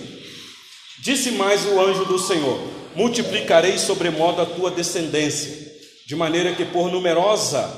[0.99, 2.59] Disse mais o anjo do Senhor:
[2.97, 5.73] Multiplicarei sobremodo a tua descendência,
[6.05, 7.71] de maneira que por numerosa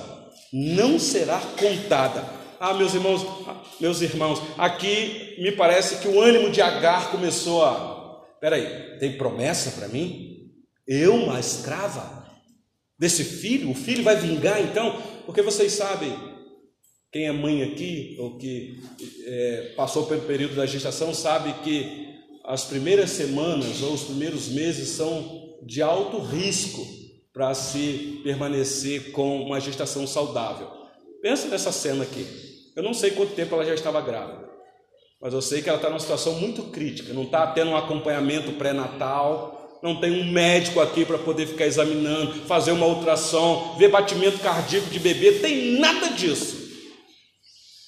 [0.51, 2.25] não será contada.
[2.59, 3.25] Ah, meus irmãos,
[3.79, 7.98] meus irmãos, aqui me parece que o ânimo de Agar começou a
[8.41, 10.53] peraí, tem promessa para mim?
[10.87, 12.27] Eu, uma escrava
[12.99, 13.71] desse filho?
[13.71, 15.01] O filho vai vingar então?
[15.27, 16.13] Porque vocês sabem,
[17.13, 18.81] quem é mãe aqui, ou que
[19.27, 22.09] é, passou pelo período da gestação, sabe que
[22.45, 26.87] as primeiras semanas ou os primeiros meses são de alto risco
[27.33, 30.69] para se permanecer com uma gestação saudável.
[31.21, 32.27] Pensa nessa cena aqui.
[32.75, 34.48] Eu não sei quanto tempo ela já estava grávida.
[35.21, 38.53] Mas eu sei que ela está numa situação muito crítica, não está tendo um acompanhamento
[38.53, 44.39] pré-natal, não tem um médico aqui para poder ficar examinando, fazer uma ultrassom, ver batimento
[44.39, 46.57] cardíaco de bebê, tem nada disso.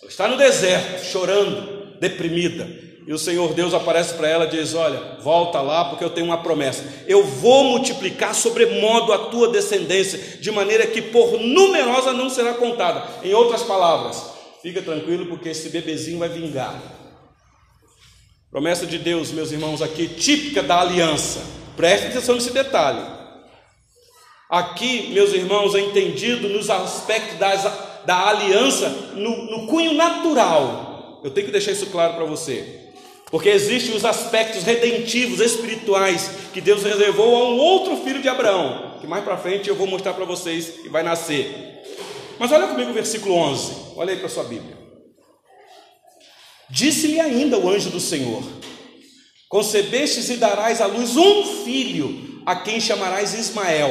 [0.02, 2.68] Ela está no deserto, chorando, deprimida.
[3.06, 6.26] E o Senhor Deus aparece para ela e diz: Olha, volta lá, porque eu tenho
[6.26, 6.84] uma promessa.
[7.06, 13.04] Eu vou multiplicar sobremodo a tua descendência, de maneira que por numerosa não será contada.
[13.24, 14.30] Em outras palavras,
[14.62, 16.99] fica tranquilo, porque esse bebezinho vai vingar.
[18.50, 21.40] Promessa de Deus, meus irmãos, aqui, típica da aliança.
[21.76, 23.00] Preste atenção nesse detalhe.
[24.48, 27.62] Aqui, meus irmãos, é entendido nos aspectos das,
[28.04, 31.20] da aliança, no, no cunho natural.
[31.22, 32.90] Eu tenho que deixar isso claro para você.
[33.30, 38.96] Porque existem os aspectos redentivos, espirituais, que Deus reservou a um outro filho de Abraão,
[39.00, 41.84] que mais para frente eu vou mostrar para vocês que vai nascer.
[42.36, 44.89] Mas olha comigo o versículo 11, olha aí para sua Bíblia.
[46.70, 48.42] Disse-lhe ainda o anjo do Senhor:
[49.48, 53.90] Concebestes e darás à luz um filho, a quem chamarás Ismael,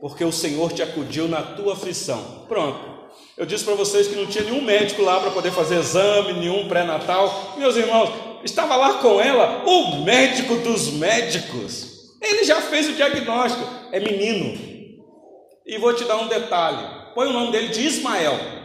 [0.00, 2.44] porque o Senhor te acudiu na tua aflição.
[2.48, 2.98] Pronto.
[3.36, 6.68] Eu disse para vocês que não tinha nenhum médico lá para poder fazer exame, nenhum
[6.68, 7.54] pré-natal.
[7.56, 8.10] Meus irmãos,
[8.42, 12.16] estava lá com ela o médico dos médicos.
[12.20, 13.64] Ele já fez o diagnóstico.
[13.92, 14.58] É menino.
[15.64, 18.57] E vou te dar um detalhe: põe o nome dele de Ismael.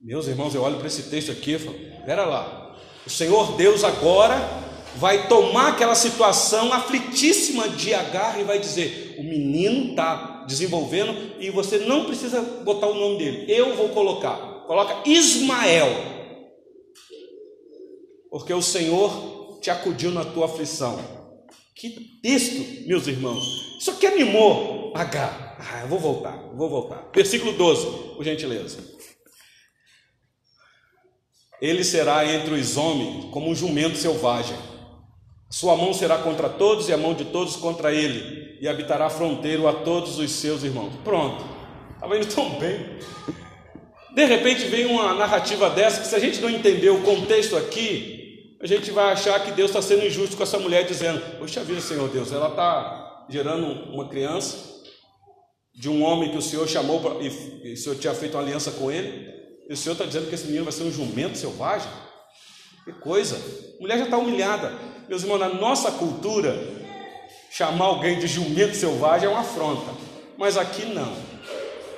[0.00, 3.82] Meus irmãos, eu olho para esse texto aqui e falo: pera lá, o Senhor Deus
[3.82, 4.36] agora
[4.94, 11.50] vai tomar aquela situação aflitíssima de Agar e vai dizer: o menino está desenvolvendo e
[11.50, 14.36] você não precisa botar o nome dele, eu vou colocar.
[14.68, 15.88] Coloca Ismael,
[18.30, 20.98] porque o Senhor te acudiu na tua aflição.
[21.74, 21.90] Que
[22.22, 23.78] texto, meus irmãos.
[23.80, 25.56] Isso aqui animou H.
[25.58, 27.10] Ah, eu vou voltar, vou voltar.
[27.12, 28.97] Versículo 12, por gentileza.
[31.60, 34.56] Ele será entre os homens como um jumento selvagem.
[35.50, 39.66] Sua mão será contra todos e a mão de todos contra ele, e habitará fronteiro
[39.66, 40.92] a todos os seus irmãos.
[41.02, 41.42] Pronto,
[41.94, 42.98] estava indo tão bem.
[44.14, 48.56] De repente vem uma narrativa dessa que, se a gente não entender o contexto aqui,
[48.60, 51.80] a gente vai achar que Deus está sendo injusto com essa mulher, dizendo: Poxa vida,
[51.80, 54.78] Senhor Deus, ela está gerando uma criança
[55.74, 58.42] de um homem que o Senhor chamou pra, e, e o Senhor tinha feito uma
[58.42, 59.37] aliança com ele,
[59.68, 61.90] e o Senhor está dizendo que esse menino vai ser um jumento selvagem.
[62.84, 63.36] Que coisa!
[63.78, 64.72] A mulher já está humilhada.
[65.08, 66.58] Meus irmãos, na nossa cultura,
[67.50, 69.92] chamar alguém de jumento selvagem é uma afronta,
[70.38, 71.14] mas aqui não.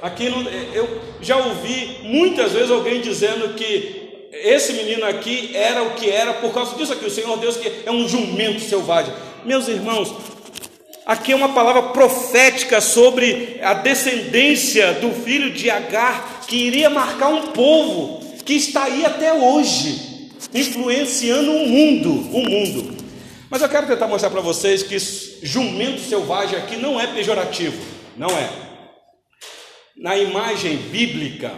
[0.03, 5.95] Aqui não, eu já ouvi muitas vezes alguém dizendo que esse menino aqui era o
[5.95, 9.15] que era por causa disso aqui, o Senhor Deus que é um jumento selvagem.
[9.45, 10.13] Meus irmãos,
[11.05, 17.29] aqui é uma palavra profética sobre a descendência do filho de Agar, que iria marcar
[17.29, 22.97] um povo que está aí até hoje, influenciando o mundo, o mundo.
[23.51, 24.97] Mas eu quero tentar mostrar para vocês que
[25.43, 27.77] jumento selvagem aqui não é pejorativo,
[28.17, 28.49] não é.
[29.97, 31.53] Na imagem bíblica,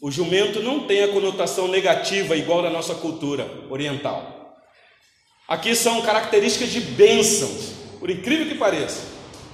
[0.00, 4.56] o jumento não tem a conotação negativa igual da nossa cultura oriental.
[5.48, 9.00] Aqui são características de bênçãos, por incrível que pareça.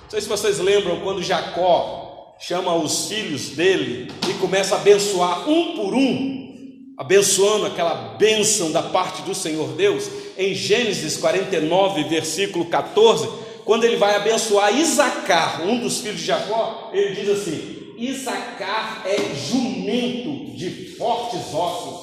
[0.05, 5.47] Não sei se vocês lembram quando Jacó chama os filhos dele e começa a abençoar
[5.47, 10.09] um por um, abençoando aquela bênção da parte do Senhor Deus,
[10.39, 13.29] em Gênesis 49, versículo 14,
[13.67, 19.35] quando ele vai abençoar Isacar, um dos filhos de Jacó, ele diz assim: Isacar é
[19.35, 22.01] jumento de fortes ossos,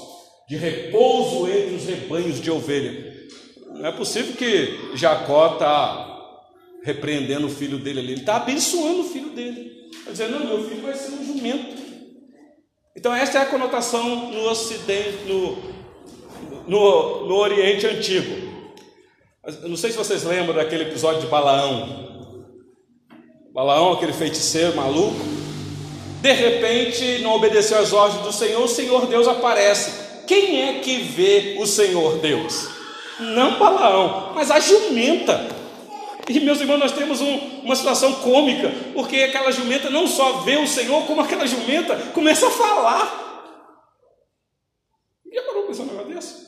[0.47, 3.15] de repouso entre os rebanhos de ovelha.
[3.73, 6.11] Não é possível que Jacó está
[6.85, 9.89] repreendendo o filho dele ali, ele está abençoando o filho dele.
[9.91, 11.83] Está dizendo, não, meu filho vai ser um jumento.
[12.95, 15.57] Então, essa é a conotação no Ocidente, no,
[16.67, 18.53] no, no Oriente Antigo.
[19.43, 22.53] Eu não sei se vocês lembram daquele episódio de Balaão.
[23.51, 25.19] Balaão, aquele feiticeiro maluco,
[26.21, 30.23] de repente não obedeceu às ordens do Senhor, o Senhor Deus aparece.
[30.27, 32.67] Quem é que vê o Senhor Deus?
[33.19, 35.64] Não Balaão, mas a jumenta.
[36.27, 40.57] E meus irmãos, nós temos um, uma situação cômica, porque aquela jumenta não só vê
[40.57, 43.25] o Senhor, como aquela jumenta começa a falar.
[45.31, 46.45] Já parou pensando um negócio desse?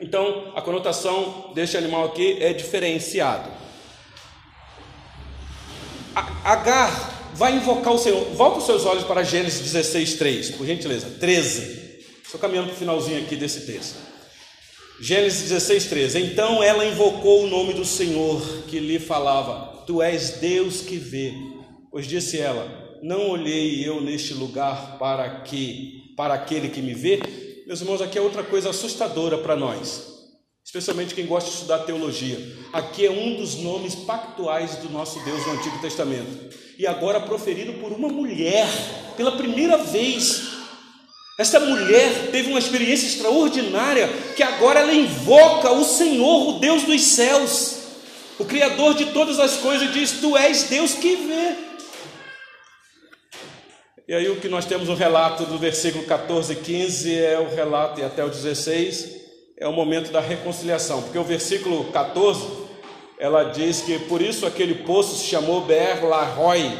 [0.00, 3.50] Então, a conotação deste animal aqui é diferenciado.
[6.44, 8.24] Agar vai invocar o Senhor.
[8.34, 11.16] Volta os seus olhos para Gênesis 16, 3, por gentileza.
[11.18, 12.04] 13.
[12.24, 14.09] Estou caminhando para o finalzinho aqui desse texto.
[15.00, 16.20] Gênesis 16, 13.
[16.20, 21.32] Então ela invocou o nome do Senhor que lhe falava: Tu és Deus que vê.
[21.90, 27.18] Pois disse ela: Não olhei eu neste lugar para que para aquele que me vê.
[27.66, 30.10] Meus irmãos, aqui é outra coisa assustadora para nós
[30.70, 32.38] especialmente quem gosta de estudar teologia.
[32.72, 36.54] Aqui é um dos nomes pactuais do nosso Deus no Antigo Testamento.
[36.78, 38.68] E agora proferido por uma mulher,
[39.16, 40.49] pela primeira vez.
[41.40, 47.00] Esta mulher teve uma experiência extraordinária, que agora ela invoca o Senhor, o Deus dos
[47.00, 47.78] céus,
[48.38, 51.54] o Criador de todas as coisas, e diz: Tu és Deus que vê.
[54.06, 57.48] E aí o que nós temos o relato do versículo 14 e 15 é o
[57.48, 59.08] relato, e até o 16,
[59.56, 62.68] é o momento da reconciliação, porque o versículo 14
[63.18, 66.70] ela diz que por isso aquele poço se chamou Ber Lahoi,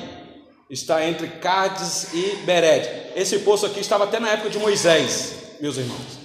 [0.70, 2.88] está entre Cádiz e Bered.
[3.16, 6.18] Esse poço aqui estava até na época de Moisés, meus irmãos.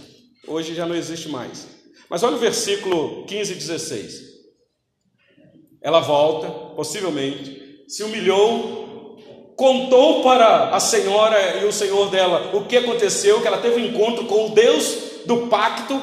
[0.47, 1.67] Hoje já não existe mais.
[2.08, 4.21] Mas olha o versículo 15 e 16.
[5.81, 9.17] Ela volta, possivelmente, se humilhou,
[9.55, 13.86] contou para a senhora e o senhor dela o que aconteceu, que ela teve um
[13.86, 15.99] encontro com o Deus do pacto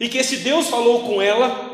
[0.00, 1.70] e que esse Deus falou com ela,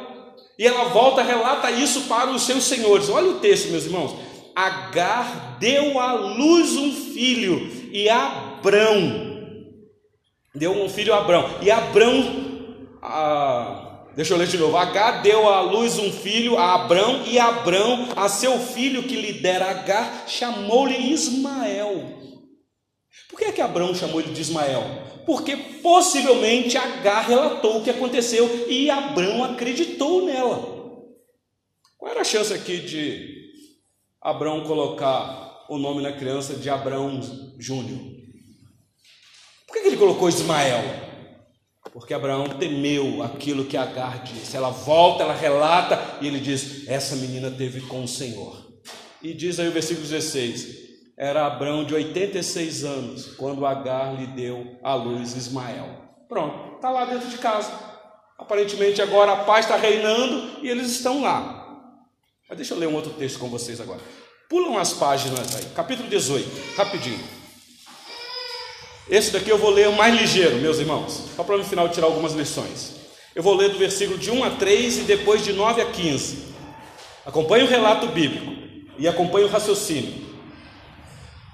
[0.59, 3.09] e ela volta, relata isso para os seus senhores.
[3.09, 4.28] Olha o texto, meus irmãos.
[4.59, 9.27] Agar deu à luz um filho, e Abrão
[10.55, 15.49] deu um filho a Abrão, e Abrão, a, deixa eu ler de novo: Agar deu
[15.49, 20.25] à luz um filho a Abrão, e Abrão, a seu filho que lhe dera Agar,
[20.27, 22.19] chamou-lhe Ismael.
[23.31, 24.83] Por que é que Abrão chamou ele de Ismael?
[25.29, 30.79] porque possivelmente Agar relatou o que aconteceu e Abraão acreditou nela.
[31.99, 33.38] Qual era a chance aqui de
[34.29, 37.19] Abraão colocar o nome na criança de Abraão
[37.59, 37.99] Júnior?
[39.67, 40.83] Por que ele colocou Ismael?
[41.93, 44.55] Porque Abraão temeu aquilo que Agar disse.
[44.55, 48.69] Ela volta, ela relata e ele diz: Essa menina teve com o Senhor.
[49.23, 50.77] E diz aí o versículo 16:
[51.17, 55.89] Era Abraão de 86 anos quando Agar lhe deu à luz Ismael.
[56.29, 57.73] Pronto, está lá dentro de casa.
[58.37, 61.59] Aparentemente agora a paz está reinando e eles estão lá.
[62.49, 64.01] Mas deixa eu ler um outro texto com vocês agora.
[64.49, 67.21] Pulam as páginas aí, capítulo 18, rapidinho.
[69.11, 72.33] Esse daqui eu vou ler mais ligeiro, meus irmãos, só para no final tirar algumas
[72.33, 72.97] lições.
[73.35, 76.47] Eu vou ler do versículo de 1 a 3 e depois de 9 a 15.
[77.27, 78.51] Acompanhe o relato bíblico
[78.97, 80.15] e acompanhe o raciocínio.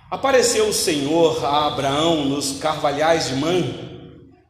[0.09, 3.75] Apareceu o Senhor a Abraão nos carvalhais de Manre,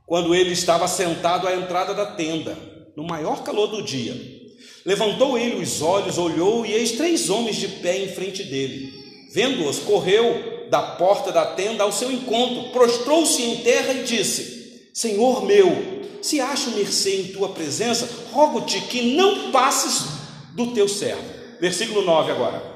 [0.05, 2.59] quando ele estava sentado à entrada da tenda,
[2.95, 4.34] no maior calor do dia.
[4.85, 8.93] Levantou ele os olhos, olhou, e eis três homens de pé em frente dele.
[9.33, 15.45] Vendo-os, correu da porta da tenda ao seu encontro, prostrou-se em terra e disse: Senhor
[15.45, 20.05] meu, se acho mercê em tua presença, rogo-te que não passes
[20.55, 21.23] do teu servo.
[21.61, 22.75] Versículo 9 agora.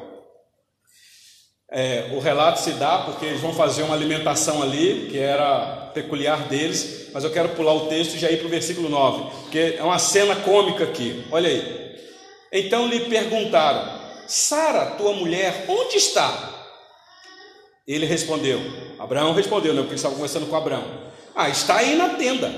[1.70, 6.48] É, o relato se dá porque eles vão fazer uma alimentação ali, que era peculiar
[6.48, 9.76] deles, mas eu quero pular o texto e já ir para o versículo 9, porque
[9.78, 11.24] é uma cena cômica aqui.
[11.30, 11.87] Olha aí.
[12.52, 16.54] Então lhe perguntaram: Sara, tua mulher, onde está?
[17.86, 18.60] Ele respondeu:
[18.98, 19.80] Abraão respondeu, né?
[19.82, 21.08] Porque estava conversando com Abraão.
[21.34, 22.52] Ah, está aí na tenda.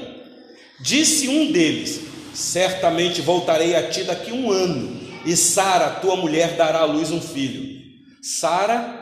[0.81, 2.01] Disse um deles:
[2.35, 7.21] Certamente voltarei a ti daqui um ano, e Sara, tua mulher, dará à luz um
[7.21, 7.81] filho.
[8.23, 8.99] Sara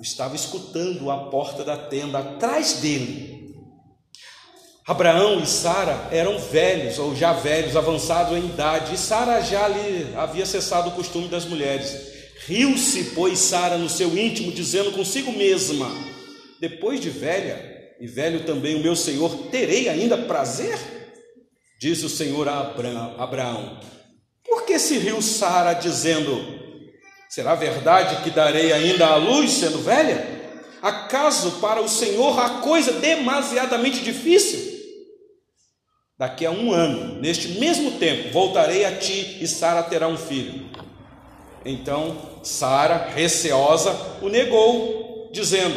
[0.00, 3.39] estava escutando a porta da tenda atrás dele.
[4.86, 10.14] Abraão e Sara eram velhos, ou já velhos, avançados em idade, e Sara já lhe
[10.16, 12.10] havia cessado o costume das mulheres.
[12.46, 15.90] Riu-se, pois, Sara no seu íntimo, dizendo consigo mesma:
[16.60, 20.78] Depois de velha, e velho também o meu senhor, terei ainda prazer?
[21.78, 22.74] Disse o Senhor a
[23.18, 23.80] Abraão:
[24.44, 26.58] Por que se riu Sara, dizendo:
[27.28, 30.39] Será verdade que darei ainda à luz, sendo velha?
[30.82, 34.80] Acaso para o Senhor a coisa demasiadamente difícil?
[36.18, 40.68] Daqui a um ano, neste mesmo tempo, voltarei a ti e Sara terá um filho.
[41.64, 45.76] Então Sara, receosa, o negou, dizendo: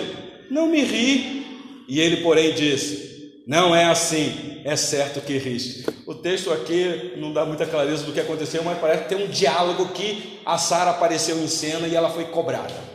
[0.49, 1.85] Não me ri.
[1.87, 5.85] E ele, porém, disse: Não é assim, é certo que riste.
[6.05, 9.29] O texto aqui não dá muita clareza do que aconteceu, mas parece que tem um
[9.29, 12.92] diálogo que a Sara apareceu em cena e ela foi cobrada.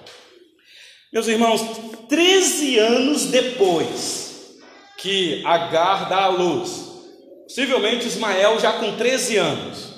[1.12, 1.62] Meus irmãos,
[2.08, 4.58] 13 anos depois
[4.98, 6.88] que Agar dá à luz,
[7.44, 9.88] Possivelmente Ismael já com 13 anos,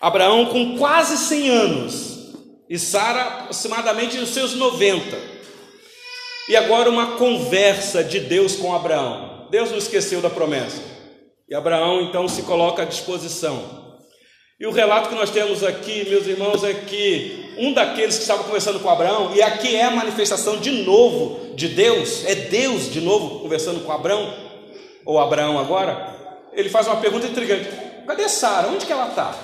[0.00, 2.34] Abraão com quase 100 anos
[2.70, 5.14] e Sara aproximadamente nos seus 90.
[6.48, 9.46] E agora uma conversa de Deus com Abraão.
[9.50, 10.80] Deus não esqueceu da promessa.
[11.46, 13.98] E Abraão então se coloca à disposição.
[14.58, 18.44] E o relato que nós temos aqui, meus irmãos, é que um daqueles que estava
[18.44, 23.00] conversando com Abraão, e aqui é a manifestação de novo de Deus, é Deus de
[23.00, 24.32] novo conversando com Abraão,
[25.04, 26.14] ou Abraão agora,
[26.52, 27.68] ele faz uma pergunta intrigante:
[28.06, 28.68] cadê Sara?
[28.68, 29.34] Onde que ela está?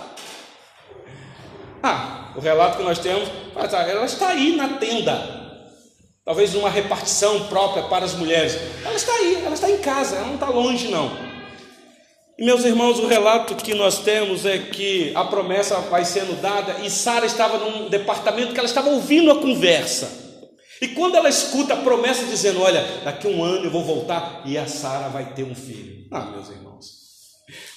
[1.83, 5.43] Ah, o relato que nós temos, ela está aí na tenda.
[6.25, 8.57] Talvez numa repartição própria para as mulheres.
[8.85, 11.32] Ela está aí, ela está em casa, ela não está longe, não.
[12.39, 16.79] E meus irmãos, o relato que nós temos é que a promessa vai sendo dada
[16.83, 20.11] e Sara estava num departamento que ela estava ouvindo a conversa.
[20.81, 24.57] E quando ela escuta a promessa dizendo: Olha, daqui um ano eu vou voltar e
[24.57, 26.07] a Sara vai ter um filho.
[26.11, 26.87] Ah, meus irmãos,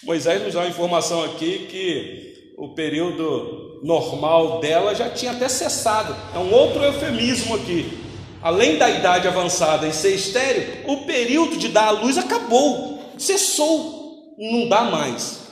[0.03, 6.15] Moisés nos dá uma informação aqui que o período normal dela já tinha até cessado.
[6.33, 7.99] É um outro eufemismo aqui.
[8.41, 14.04] Além da idade avançada e ser estéreo, o período de dar a luz acabou, cessou,
[14.37, 15.45] não dá mais.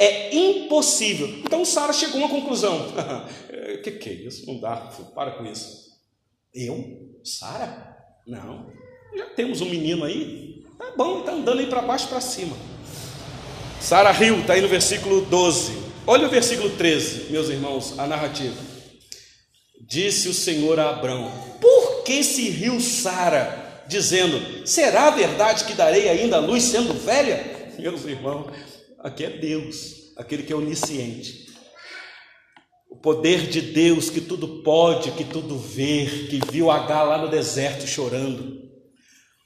[0.00, 1.28] É impossível.
[1.44, 2.86] Então Sara chegou a uma conclusão.
[3.82, 4.46] Que, que é isso?
[4.46, 4.76] Não dá,
[5.14, 5.90] para com isso.
[6.54, 7.18] Eu?
[7.24, 7.96] Sara?
[8.26, 8.70] Não.
[9.16, 10.64] Já temos um menino aí.
[10.78, 12.56] Tá bom, está andando aí para baixo para cima.
[13.80, 15.72] Sara riu, está aí no versículo 12.
[16.06, 18.56] Olha o versículo 13, meus irmãos, a narrativa.
[19.80, 21.30] Disse o Senhor a Abraão:
[21.60, 27.61] Por que se riu Sara, dizendo: Será verdade que darei ainda a luz sendo velha?
[27.82, 28.46] Meus irmãos,
[29.00, 31.48] aqui é Deus, aquele que é onisciente.
[32.88, 37.26] O poder de Deus que tudo pode, que tudo vê, que viu H lá no
[37.26, 38.70] deserto chorando.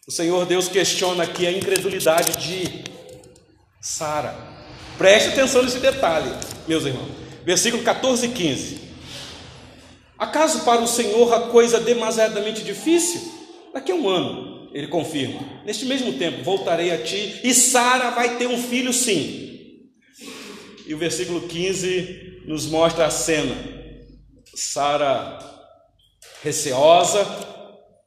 [0.06, 2.84] O Senhor Deus questiona aqui a incredulidade de
[3.80, 4.36] Sara.
[4.98, 6.30] Preste atenção nesse detalhe,
[6.68, 7.08] meus irmãos.
[7.42, 8.80] Versículo 14 e 15.
[10.18, 13.32] Acaso para o Senhor a coisa demasiadamente difícil?
[13.72, 18.36] Daqui a um ano ele confirma: Neste mesmo tempo voltarei a ti e Sara vai
[18.36, 19.80] ter um filho, sim.
[20.86, 23.56] E o versículo 15 nos mostra a cena.
[24.54, 25.38] Sara
[26.44, 27.26] receosa,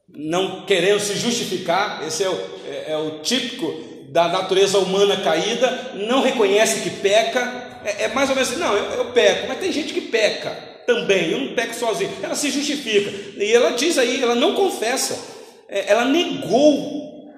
[0.08, 5.92] não querendo se justificar, esse é o, é, é o típico da natureza humana caída,
[5.94, 9.58] não reconhece que peca, é, é mais ou menos assim, não, eu, eu, peco, mas
[9.58, 10.50] tem gente que peca
[10.86, 15.39] também, eu não peco sozinho, ela se justifica, e ela diz aí, ela não confessa,
[15.70, 17.30] ela negou,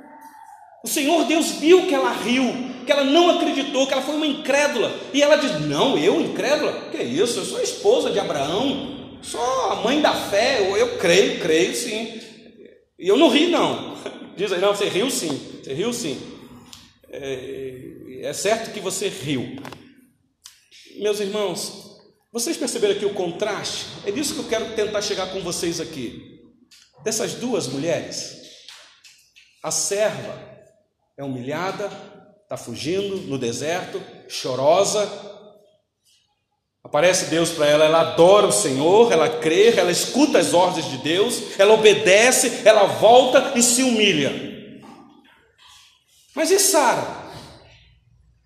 [0.82, 2.44] o Senhor Deus viu que ela riu,
[2.86, 6.88] que ela não acreditou, que ela foi uma incrédula, e ela diz, não, eu incrédula?
[6.90, 10.98] Que isso, eu sou a esposa de Abraão, sou a mãe da fé, eu, eu
[10.98, 12.20] creio, creio sim,
[12.98, 13.96] e eu não ri não,
[14.34, 16.18] diz aí, não, você riu sim, você riu sim,
[17.10, 19.56] é, é certo que você riu.
[20.96, 22.00] Meus irmãos,
[22.32, 23.86] vocês perceberam aqui o contraste?
[24.06, 26.31] É disso que eu quero tentar chegar com vocês aqui.
[27.02, 28.42] Dessas duas mulheres,
[29.62, 30.38] a serva
[31.16, 31.90] é humilhada,
[32.42, 35.10] está fugindo no deserto, chorosa.
[36.84, 40.98] Aparece Deus para ela, ela adora o Senhor, ela crê, ela escuta as ordens de
[40.98, 44.52] Deus, ela obedece, ela volta e se humilha.
[46.34, 47.22] Mas e Sara?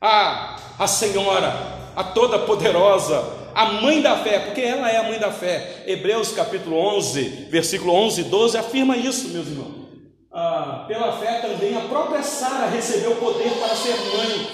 [0.01, 5.19] A, a senhora, a toda poderosa, a mãe da fé, porque ela é a mãe
[5.19, 5.83] da fé.
[5.87, 9.87] Hebreus capítulo 11, versículo 11 e 12 afirma isso, meus irmãos.
[10.31, 14.51] Ah, pela fé também a própria Sara recebeu o poder para ser mãe,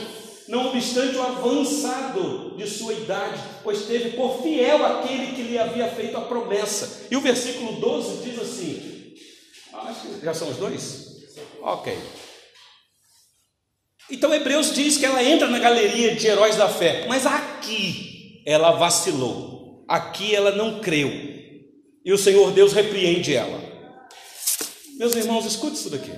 [0.47, 5.89] não obstante o avançado de sua idade, pois teve por fiel aquele que lhe havia
[5.89, 7.09] feito a promessa.
[7.11, 9.15] E o versículo 12 diz assim:
[9.85, 11.09] acho que já são os dois?
[11.61, 11.99] Ok.
[14.09, 18.12] Então Hebreus diz que ela entra na galeria de heróis da fé, mas aqui
[18.45, 21.11] ela vacilou, aqui ela não creu,
[22.05, 23.61] e o Senhor Deus repreende ela.
[24.99, 26.13] Meus irmãos, escute isso daqui.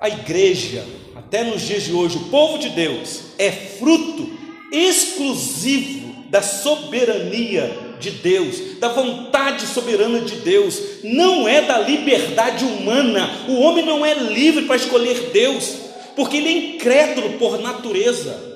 [0.00, 0.84] A igreja,
[1.16, 4.30] até nos dias de hoje, o povo de Deus, é fruto
[4.72, 13.46] exclusivo da soberania de Deus, da vontade soberana de Deus, não é da liberdade humana.
[13.48, 18.47] O homem não é livre para escolher Deus porque ele é incrédulo por natureza.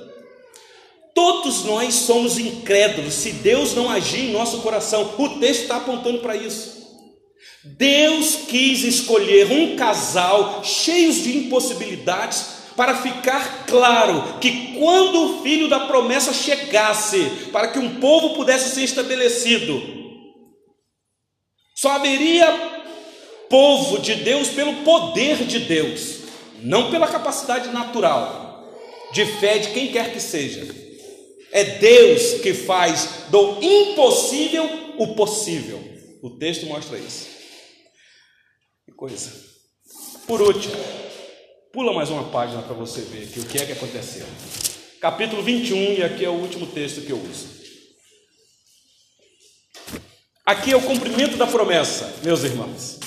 [1.14, 5.14] Todos nós somos incrédulos se Deus não agir em nosso coração.
[5.18, 6.82] O texto está apontando para isso.
[7.64, 15.68] Deus quis escolher um casal cheios de impossibilidades para ficar claro que quando o filho
[15.68, 17.20] da promessa chegasse,
[17.52, 19.80] para que um povo pudesse ser estabelecido,
[21.76, 22.72] só haveria
[23.48, 26.22] povo de Deus pelo poder de Deus
[26.62, 28.70] não pela capacidade natural
[29.12, 30.81] de fé de quem quer que seja.
[31.52, 34.64] É Deus que faz do impossível
[34.98, 35.78] o possível.
[36.22, 37.28] O texto mostra isso.
[38.86, 39.30] Que coisa.
[40.26, 40.74] Por último,
[41.72, 44.24] pula mais uma página para você ver aqui o que é que aconteceu.
[45.00, 47.60] Capítulo 21, e aqui é o último texto que eu uso.
[50.46, 52.98] Aqui é o cumprimento da promessa, meus irmãos.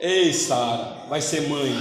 [0.00, 1.72] Ei, Sara, vai ser mãe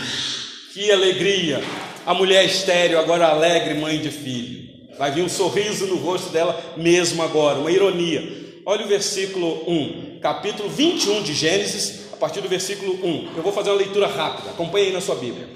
[0.74, 1.60] que alegria!
[2.06, 4.67] A mulher estéreo, agora alegre mãe de filho.
[4.98, 8.62] Vai vir um sorriso no rosto dela mesmo agora, uma ironia.
[8.66, 13.38] Olha o versículo 1, capítulo 21 de Gênesis, a partir do versículo 1.
[13.38, 15.48] Eu vou fazer uma leitura rápida, acompanhe aí na sua Bíblia.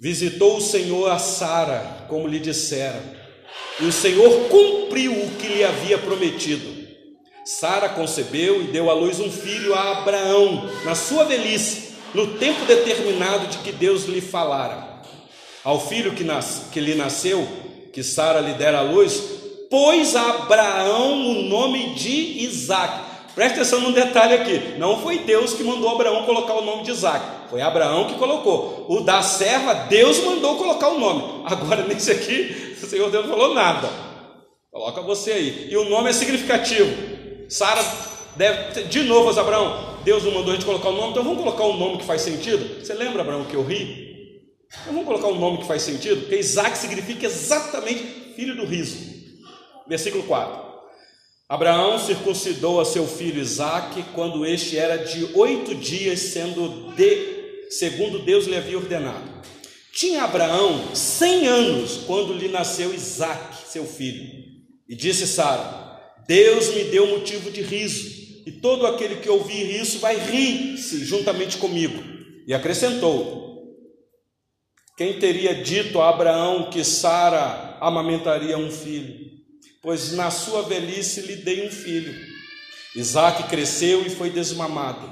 [0.00, 3.02] Visitou o Senhor a Sara, como lhe dissera,
[3.80, 6.78] e o Senhor cumpriu o que lhe havia prometido.
[7.44, 12.64] Sara concebeu e deu à luz um filho a Abraão, na sua velhice no tempo
[12.64, 15.02] determinado de que Deus lhe falara.
[15.62, 17.46] Ao filho que, nas, que lhe nasceu,
[17.98, 19.20] que Sara lhe dera a luz,
[19.68, 23.08] pôs a Abraão o nome de Isaac.
[23.34, 26.92] Presta atenção num detalhe aqui: não foi Deus que mandou Abraão colocar o nome de
[26.92, 28.86] Isaac, foi Abraão que colocou.
[28.88, 31.42] O da serva, Deus mandou colocar o nome.
[31.44, 33.90] Agora, nesse aqui, o Senhor Deus não falou nada.
[34.70, 35.68] Coloca você aí.
[35.68, 36.94] E o nome é significativo.
[37.48, 37.84] Sara
[38.36, 41.64] deve, de novo, Abraão, Deus não mandou a gente colocar o nome, então vamos colocar
[41.64, 42.78] um nome que faz sentido?
[42.78, 44.07] Você lembra, Abraão, que eu ri?
[44.70, 46.20] Então vamos colocar um nome que faz sentido?
[46.20, 48.96] Porque Isaac significa exatamente filho do riso.
[49.86, 50.68] Versículo 4.
[51.48, 58.18] Abraão circuncidou a seu filho Isaac quando este era de oito dias, sendo de, segundo
[58.18, 59.38] Deus lhe havia ordenado.
[59.90, 64.28] Tinha Abraão cem anos quando lhe nasceu Isaac, seu filho.
[64.86, 69.98] E disse Sara: Deus me deu motivo de riso e todo aquele que ouvir isso
[69.98, 72.02] vai rir-se juntamente comigo.
[72.46, 73.47] E acrescentou:
[74.98, 79.30] Quem teria dito a Abraão que Sara amamentaria um filho?
[79.80, 82.12] Pois na sua velhice lhe dei um filho.
[82.96, 85.08] Isaac cresceu e foi desmamado.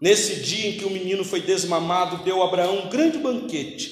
[0.00, 3.90] Nesse dia em que o menino foi desmamado, deu Abraão um grande banquete.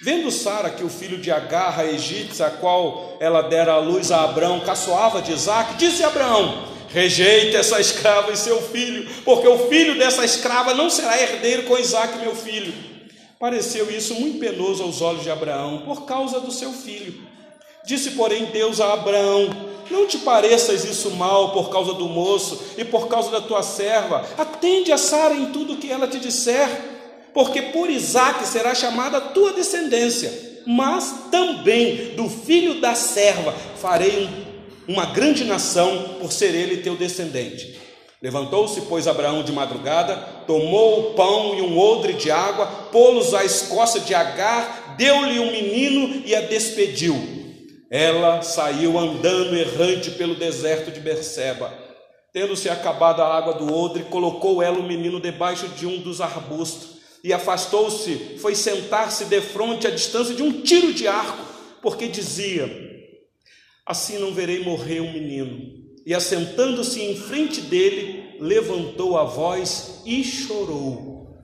[0.00, 4.10] Vendo Sara que o filho de Agar, a egípcia, a qual ela dera a luz
[4.10, 9.68] a Abraão, caçoava de Isaac, disse Abraão: Rejeite essa escrava e seu filho, porque o
[9.68, 12.87] filho dessa escrava não será herdeiro com Isaac, meu filho.
[13.38, 17.14] Pareceu isso muito penoso aos olhos de Abraão, por causa do seu filho.
[17.84, 19.48] Disse, porém, Deus a Abraão:
[19.90, 24.26] Não te pareças isso mal por causa do moço e por causa da tua serva.
[24.36, 26.68] Atende a Sara em tudo que ela te disser,
[27.32, 30.46] porque por Isaque será chamada a tua descendência.
[30.66, 34.28] Mas também do filho da serva farei
[34.86, 37.78] uma grande nação, por ser ele teu descendente.
[38.20, 40.16] Levantou-se, pois, Abraão de madrugada,
[40.46, 45.52] tomou o pão e um odre de água, pô-los à escoça de Agar, deu-lhe um
[45.52, 47.14] menino e a despediu.
[47.90, 51.72] Ela saiu andando errante pelo deserto de Berseba.
[52.32, 56.98] Tendo-se acabado a água do odre, colocou ela o menino debaixo de um dos arbustos
[57.22, 61.44] e afastou-se, foi sentar-se defronte à distância de um tiro de arco,
[61.80, 62.68] porque dizia:
[63.86, 65.77] Assim não verei morrer um menino.
[66.08, 71.36] E assentando-se em frente dele, levantou a voz e chorou.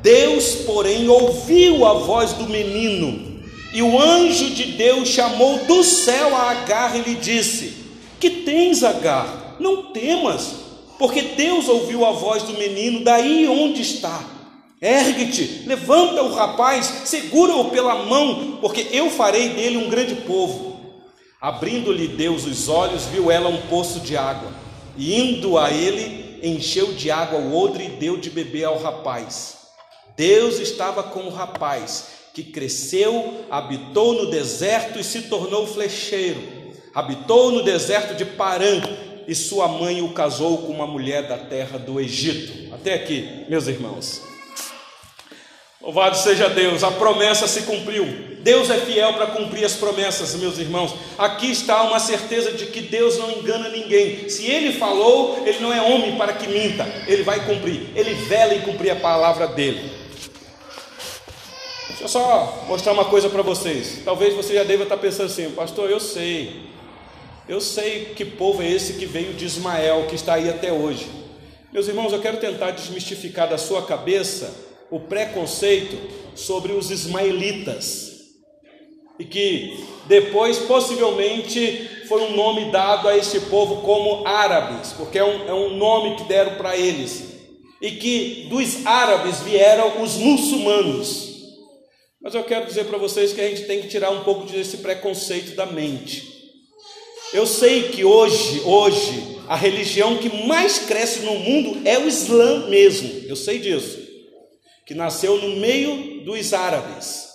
[0.00, 3.42] Deus, porém, ouviu a voz do menino
[3.74, 7.74] e o anjo de Deus chamou do céu a Agar e lhe disse:
[8.20, 9.56] Que tens, Agar?
[9.58, 10.54] Não temas,
[10.96, 14.24] porque Deus ouviu a voz do menino daí onde está.
[14.80, 20.67] Ergue-te, levanta o rapaz, segura-o pela mão, porque eu farei dele um grande povo.
[21.40, 24.50] Abrindo-lhe Deus os olhos, viu ela um poço de água,
[24.96, 29.56] e indo a ele, encheu de água o odre e deu de beber ao rapaz.
[30.16, 36.42] Deus estava com o rapaz, que cresceu, habitou no deserto e se tornou flecheiro.
[36.92, 38.80] Habitou no deserto de Parã
[39.28, 42.74] e sua mãe o casou com uma mulher da terra do Egito.
[42.74, 44.22] Até aqui, meus irmãos.
[45.80, 48.27] Louvado seja Deus, a promessa se cumpriu.
[48.42, 50.94] Deus é fiel para cumprir as promessas, meus irmãos.
[51.16, 54.28] Aqui está uma certeza de que Deus não engana ninguém.
[54.28, 57.90] Se ele falou, ele não é homem para que minta, ele vai cumprir.
[57.94, 59.90] Ele vela em cumprir a palavra dele.
[61.88, 64.02] Deixa eu só mostrar uma coisa para vocês.
[64.04, 66.68] Talvez você já deva estar pensando assim, pastor, eu sei.
[67.48, 71.08] Eu sei que povo é esse que veio de Ismael, que está aí até hoje.
[71.72, 74.54] Meus irmãos, eu quero tentar desmistificar da sua cabeça
[74.90, 75.98] o preconceito
[76.34, 78.07] sobre os ismaelitas.
[79.18, 85.24] E que depois, possivelmente, foi um nome dado a este povo como árabes, porque é
[85.24, 87.24] um, é um nome que deram para eles.
[87.80, 91.28] E que dos árabes vieram os muçulmanos.
[92.20, 94.78] Mas eu quero dizer para vocês que a gente tem que tirar um pouco desse
[94.78, 96.38] preconceito da mente.
[97.32, 102.68] Eu sei que hoje, hoje, a religião que mais cresce no mundo é o Islã
[102.68, 103.28] mesmo.
[103.28, 103.98] Eu sei disso.
[104.86, 107.27] Que nasceu no meio dos árabes.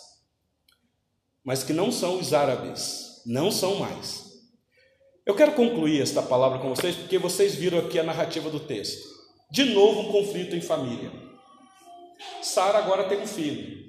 [1.45, 4.23] Mas que não são os árabes, não são mais.
[5.25, 9.07] Eu quero concluir esta palavra com vocês porque vocês viram aqui a narrativa do texto.
[9.51, 11.11] De novo um conflito em família.
[12.41, 13.83] Sara agora tem um filho.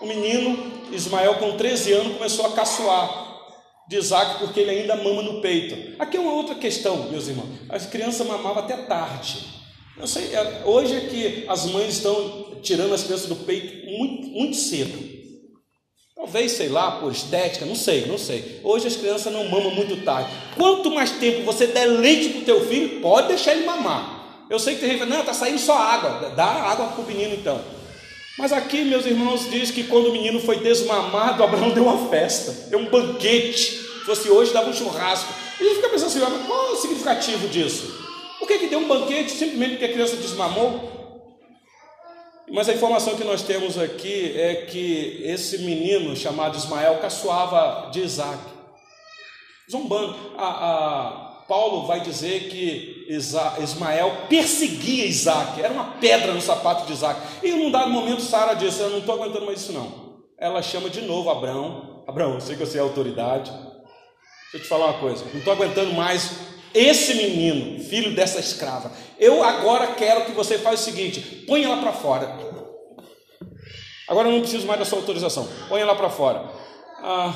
[0.00, 0.58] O menino,
[0.92, 3.32] Ismael, com 13 anos, começou a caçoar
[3.88, 6.00] de Isaac porque ele ainda mama no peito.
[6.00, 7.50] Aqui é uma outra questão, meus irmãos.
[7.68, 9.44] As crianças mamavam até tarde.
[10.06, 14.56] Sei, é, hoje é que as mães estão tirando as crianças do peito muito, muito
[14.56, 15.11] cedo.
[16.22, 18.60] Talvez, sei lá, por estética, não sei, não sei.
[18.62, 20.30] Hoje as crianças não mamam muito tarde.
[20.56, 24.44] Quanto mais tempo você der leite para o teu filho, pode deixar ele mamar.
[24.48, 26.30] Eu sei que tem gente que fala, não, está saindo só água.
[26.36, 27.60] Dá água para o menino então.
[28.38, 32.52] Mas aqui, meus irmãos, diz que quando o menino foi desmamado, Abraão deu uma festa,
[32.70, 33.72] deu um banquete.
[33.72, 35.34] Se fosse hoje, dava um churrasco.
[35.58, 37.92] E a gente fica pensando assim, mas qual é o significativo disso?
[38.38, 41.01] Por que, que deu um banquete simplesmente porque a criança desmamou?
[42.50, 48.00] Mas a informação que nós temos aqui é que esse menino chamado Ismael caçoava de
[48.00, 48.38] Isaac,
[49.70, 50.16] zombando.
[50.36, 56.92] A, a, Paulo vai dizer que Ismael perseguia Isaac, era uma pedra no sapato de
[56.92, 57.20] Isaac.
[57.42, 60.22] E em um dado momento, Sara disse: Eu não estou aguentando mais isso, não.
[60.38, 63.50] Ela chama de novo Abraão: Abraão, eu sei que você é autoridade.
[63.50, 68.90] Deixa eu te falar uma coisa: não estou aguentando mais esse menino, filho dessa escrava.
[69.18, 72.52] Eu agora quero que você faça o seguinte: põe ela para fora.
[74.08, 75.48] Agora eu não preciso mais da sua autorização.
[75.68, 76.44] Põe ela para fora.
[76.98, 77.32] Ah,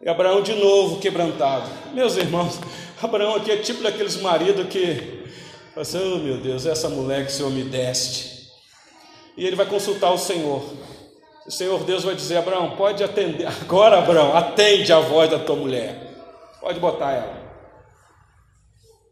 [0.00, 1.68] e Abraão de novo quebrantado.
[1.92, 2.58] Meus irmãos,
[3.02, 5.24] Abraão aqui é tipo daqueles maridos que
[5.76, 8.50] assim, oh meu Deus, essa mulher que o Senhor me deste.
[9.36, 10.62] E ele vai consultar o Senhor.
[11.46, 13.46] O Senhor Deus vai dizer: Abraão, pode atender.
[13.62, 16.14] Agora, Abraão, atende a voz da tua mulher.
[16.60, 17.45] Pode botar ela.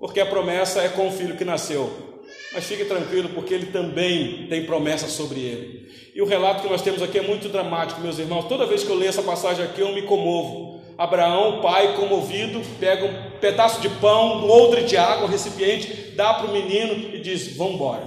[0.05, 2.21] Porque a promessa é com o filho que nasceu.
[2.53, 5.89] Mas fique tranquilo, porque ele também tem promessa sobre ele.
[6.15, 8.45] E o relato que nós temos aqui é muito dramático, meus irmãos.
[8.45, 10.83] Toda vez que eu leio essa passagem aqui, eu me comovo.
[10.99, 16.35] Abraão, pai, comovido, pega um pedaço de pão, um odre de água, um recipiente, dá
[16.35, 18.07] para o menino e diz: Vamos embora.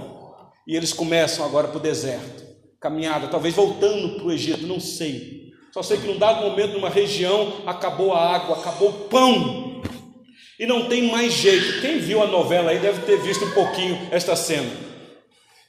[0.68, 2.44] E eles começam agora para o deserto,
[2.80, 5.50] caminhada, talvez voltando para o Egito, não sei.
[5.74, 9.67] Só sei que num dado momento, numa região, acabou a água, acabou o pão,
[10.58, 11.80] e não tem mais jeito.
[11.80, 14.70] Quem viu a novela aí deve ter visto um pouquinho esta cena.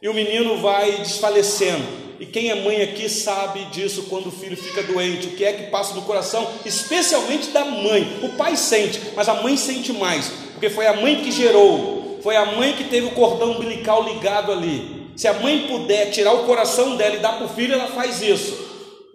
[0.02, 1.84] E o menino vai desfalecendo.
[2.20, 5.54] E quem é mãe aqui sabe disso quando o filho fica doente, o que é
[5.54, 8.20] que passa no coração, especialmente da mãe.
[8.22, 12.36] O pai sente, mas a mãe sente mais, porque foi a mãe que gerou, foi
[12.36, 15.12] a mãe que teve o cordão umbilical ligado ali.
[15.16, 18.22] Se a mãe puder tirar o coração dela e dar para o filho, ela faz
[18.22, 18.58] isso.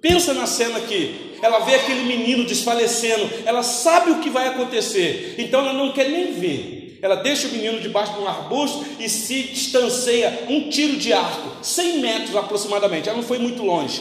[0.01, 1.34] Pensa na cena aqui.
[1.45, 6.09] Ela vê aquele menino desfalecendo, ela sabe o que vai acontecer, então ela não quer
[6.09, 6.99] nem ver.
[7.03, 11.63] Ela deixa o menino debaixo de um arbusto e se distancia um tiro de arco,
[11.63, 13.11] 100 metros aproximadamente.
[13.11, 14.01] Ela não foi muito longe,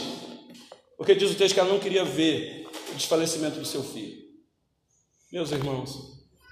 [0.96, 4.16] porque diz o texto que ela não queria ver o desfalecimento do seu filho.
[5.30, 5.98] Meus irmãos,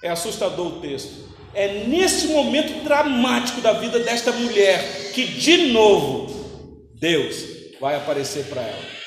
[0.04, 1.26] é assustador o texto.
[1.54, 7.36] É nesse momento dramático da vida desta mulher que, de novo, Deus
[7.80, 9.01] vai aparecer para ela.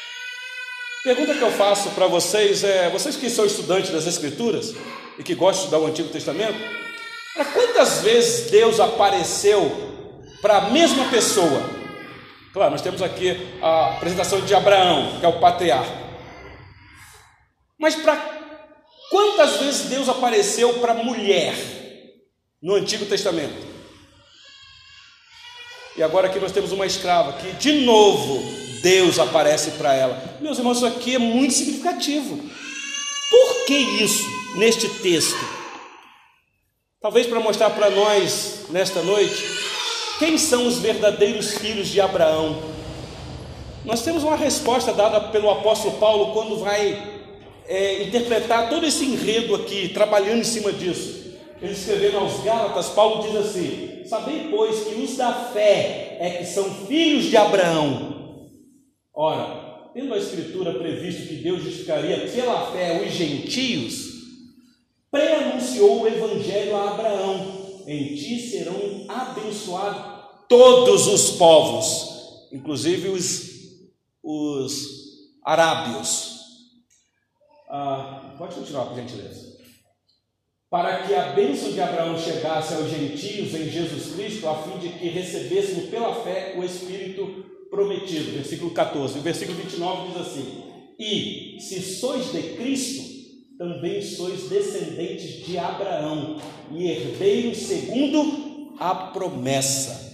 [1.06, 4.74] Pergunta que eu faço para vocês é: vocês que são estudantes das Escrituras
[5.20, 6.58] e que gostam de estudar o Antigo Testamento,
[7.36, 9.72] para quantas vezes Deus apareceu
[10.42, 11.62] para a mesma pessoa?
[12.52, 15.94] Claro, nós temos aqui a apresentação de Abraão, que é o patriarca.
[17.80, 18.18] Mas para
[19.12, 21.54] quantas vezes Deus apareceu para mulher
[22.60, 23.76] no Antigo Testamento?
[25.96, 30.22] E agora aqui nós temos uma escrava que de novo Deus aparece para ela.
[30.40, 32.38] Meus irmãos, isso aqui é muito significativo.
[33.32, 34.24] Por que isso
[34.58, 35.44] neste texto?
[37.02, 39.44] Talvez para mostrar para nós nesta noite
[40.20, 42.62] quem são os verdadeiros filhos de Abraão.
[43.84, 47.24] Nós temos uma resposta dada pelo apóstolo Paulo quando vai
[47.68, 51.34] é, interpretar todo esse enredo aqui, trabalhando em cima disso.
[51.60, 56.46] Ele escrevendo aos Gálatas, Paulo diz assim: Sabei, pois, que os da fé é que
[56.46, 58.15] são filhos de Abraão.
[59.16, 64.14] Ora, tendo a Escritura previsto que Deus justificaria pela fé os gentios,
[65.10, 70.16] pré-anunciou o evangelho a Abraão: em ti serão abençoados
[70.50, 73.50] todos os povos, inclusive os,
[74.22, 74.86] os
[75.44, 76.36] arábios.
[77.70, 79.56] Ah, pode continuar, por gentileza.
[80.70, 84.90] Para que a bênção de Abraão chegasse aos gentios em Jesus Cristo, a fim de
[84.90, 87.45] que recebêssemos pela fé o Espírito
[87.76, 88.32] prometido.
[88.32, 89.20] Versículo 14.
[89.20, 90.64] O versículo 29 diz assim:
[90.98, 93.04] E se sois de Cristo,
[93.58, 96.38] também sois descendentes de Abraão
[96.72, 100.06] e herdeiros segundo a promessa.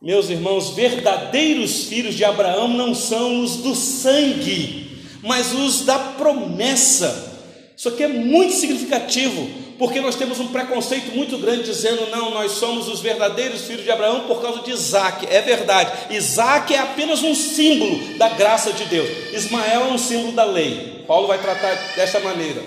[0.00, 7.28] Meus irmãos, verdadeiros filhos de Abraão não são os do sangue, mas os da promessa.
[7.76, 9.46] Isso aqui é muito significativo,
[9.80, 13.90] porque nós temos um preconceito muito grande dizendo, não, nós somos os verdadeiros filhos de
[13.90, 15.26] Abraão por causa de Isaac.
[15.26, 20.32] É verdade, Isaac é apenas um símbolo da graça de Deus, Ismael é um símbolo
[20.32, 21.02] da lei.
[21.06, 22.62] Paulo vai tratar desta maneira.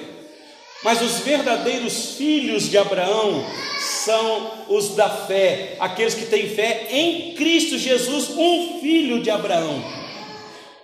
[0.83, 3.45] Mas os verdadeiros filhos de Abraão
[3.79, 9.83] são os da fé, aqueles que têm fé em Cristo Jesus, um filho de Abraão.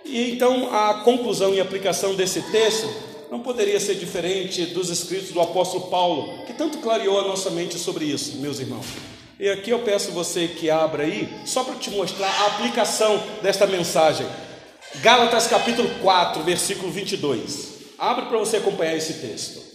[0.04, 5.40] E então a conclusão e aplicação desse texto não poderia ser diferente dos escritos do
[5.40, 8.86] apóstolo Paulo, que tanto clareou a nossa mente sobre isso, meus irmãos.
[9.38, 13.66] E aqui eu peço você que abra aí, só para te mostrar a aplicação desta
[13.66, 14.26] mensagem.
[14.96, 17.68] Gálatas capítulo 4, versículo 22.
[17.96, 19.70] Abre para você acompanhar esse texto.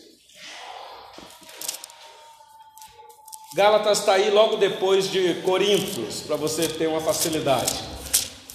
[3.55, 7.73] Gálatas está aí logo depois de Coríntios, para você ter uma facilidade.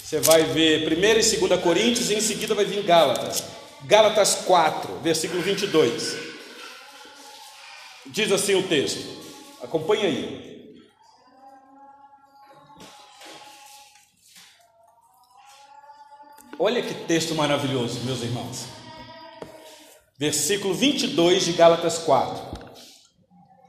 [0.03, 3.43] Você vai ver 1 e 2 Coríntios e em seguida vai vir Gálatas.
[3.83, 6.15] Gálatas 4, versículo 22.
[8.05, 9.05] Diz assim o texto,
[9.61, 10.51] acompanha aí.
[16.59, 18.65] Olha que texto maravilhoso, meus irmãos.
[20.17, 22.61] Versículo 22 de Gálatas 4.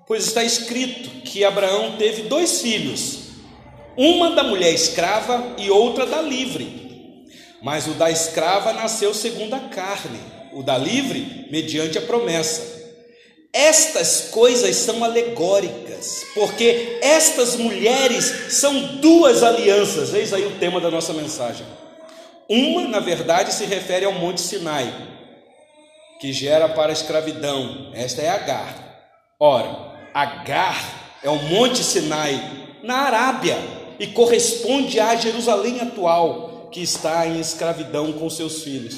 [0.06, 3.30] Pois está escrito que Abraão teve dois filhos,
[3.96, 6.82] uma da mulher escrava e outra da livre.
[7.62, 10.18] Mas o da escrava nasceu segundo a carne,
[10.52, 12.82] o da livre, mediante a promessa.
[13.52, 20.12] Estas coisas são alegóricas, porque estas mulheres são duas alianças.
[20.12, 21.66] Eis aí o tema da nossa mensagem.
[22.48, 24.92] Uma, na verdade, se refere ao Monte Sinai,
[26.20, 27.90] que gera para a escravidão.
[27.94, 28.74] Esta é Agar.
[29.38, 32.40] Ora, Agar é o Monte Sinai
[32.82, 33.58] na Arábia
[33.98, 38.97] e corresponde à Jerusalém atual, que está em escravidão com seus filhos.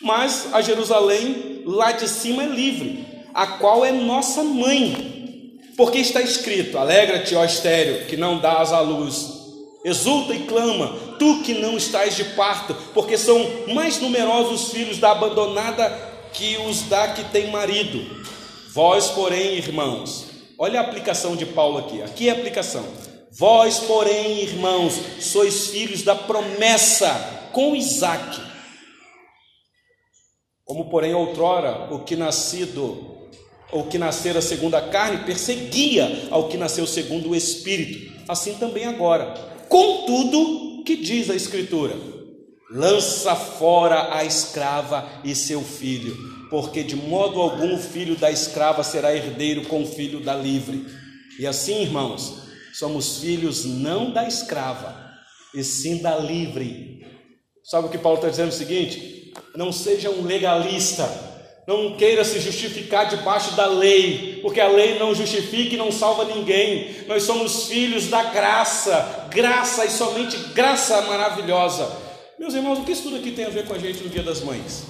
[0.00, 6.22] Mas a Jerusalém lá de cima é livre, a qual é nossa mãe, porque está
[6.22, 9.38] escrito: Alegra-te, ó estéreo, que não dás à luz.
[9.84, 13.38] Exulta e clama, tu que não estás de parto, porque são
[13.74, 15.88] mais numerosos os filhos da abandonada
[16.34, 18.24] que os da que tem marido.
[18.74, 20.26] Vós, porém, irmãos,
[20.58, 22.84] olha a aplicação de Paulo aqui, aqui é a aplicação.
[23.32, 28.40] Vós, porém, irmãos, sois filhos da promessa com Isaac.
[30.64, 33.28] Como, porém, outrora, o que nascido,
[33.70, 38.12] ou que nascera segundo a carne, perseguia ao que nasceu segundo o Espírito.
[38.28, 39.34] Assim também agora.
[39.68, 41.96] Contudo, que diz a Escritura?
[42.68, 46.16] Lança fora a escrava e seu filho,
[46.50, 50.86] porque de modo algum o filho da escrava será herdeiro com o filho da livre.
[51.38, 52.49] E assim, irmãos,
[52.80, 55.10] somos filhos não da escrava,
[55.54, 57.06] e sim da livre.
[57.62, 58.48] Sabe o que Paulo está dizendo?
[58.48, 61.08] O seguinte: não seja um legalista,
[61.68, 66.24] não queira se justificar debaixo da lei, porque a lei não justifica e não salva
[66.24, 67.04] ninguém.
[67.06, 71.88] Nós somos filhos da graça, graça e somente graça maravilhosa.
[72.38, 74.22] Meus irmãos, o que isso tudo aqui tem a ver com a gente no Dia
[74.22, 74.84] das Mães?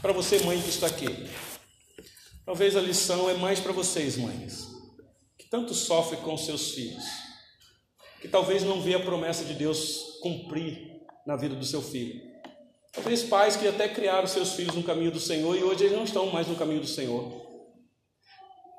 [0.00, 1.28] Para você, mãe que está aqui.
[2.46, 4.68] Talvez a lição é mais para vocês, mães,
[5.38, 7.21] que tanto sofrem com seus filhos,
[8.22, 12.20] que talvez não vê a promessa de Deus cumprir na vida do seu filho.
[12.92, 16.04] Talvez pais que até criaram seus filhos no caminho do Senhor e hoje eles não
[16.04, 17.32] estão mais no caminho do Senhor.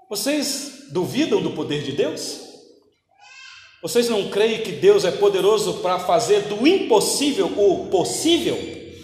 [0.09, 2.39] Vocês duvidam do poder de Deus?
[3.81, 8.57] Vocês não creem que Deus é poderoso para fazer do impossível o possível?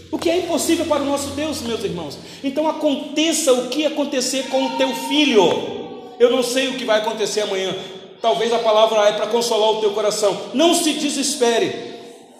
[0.10, 2.18] O que é impossível para o nosso Deus, meus irmãos?
[2.42, 6.16] Então aconteça o que acontecer com o teu filho.
[6.18, 7.76] Eu não sei o que vai acontecer amanhã.
[8.22, 10.38] Talvez a palavra é para consolar o teu coração.
[10.54, 11.90] Não se desespere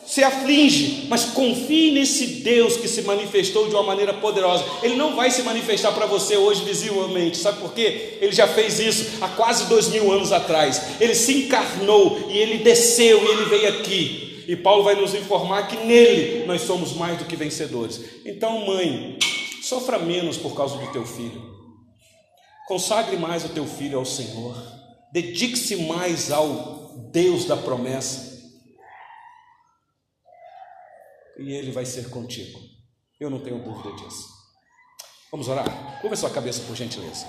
[0.10, 4.66] se aflige, mas confie nesse Deus que se manifestou de uma maneira poderosa.
[4.82, 8.18] Ele não vai se manifestar para você hoje visivelmente, sabe por quê?
[8.20, 11.00] Ele já fez isso há quase dois mil anos atrás.
[11.00, 14.46] Ele se encarnou e ele desceu e ele veio aqui.
[14.48, 18.02] E Paulo vai nos informar que nele nós somos mais do que vencedores.
[18.26, 19.16] Então, mãe,
[19.62, 21.40] sofra menos por causa do teu filho.
[22.68, 24.79] Consagre mais o teu filho ao Senhor.
[25.12, 28.30] Dedique-se mais ao Deus da promessa.
[31.40, 32.60] e Ele vai ser contigo.
[33.20, 34.28] Eu não tenho dúvida disso.
[35.32, 36.02] Vamos orar?
[36.02, 37.26] Curva sua cabeça, por gentileza.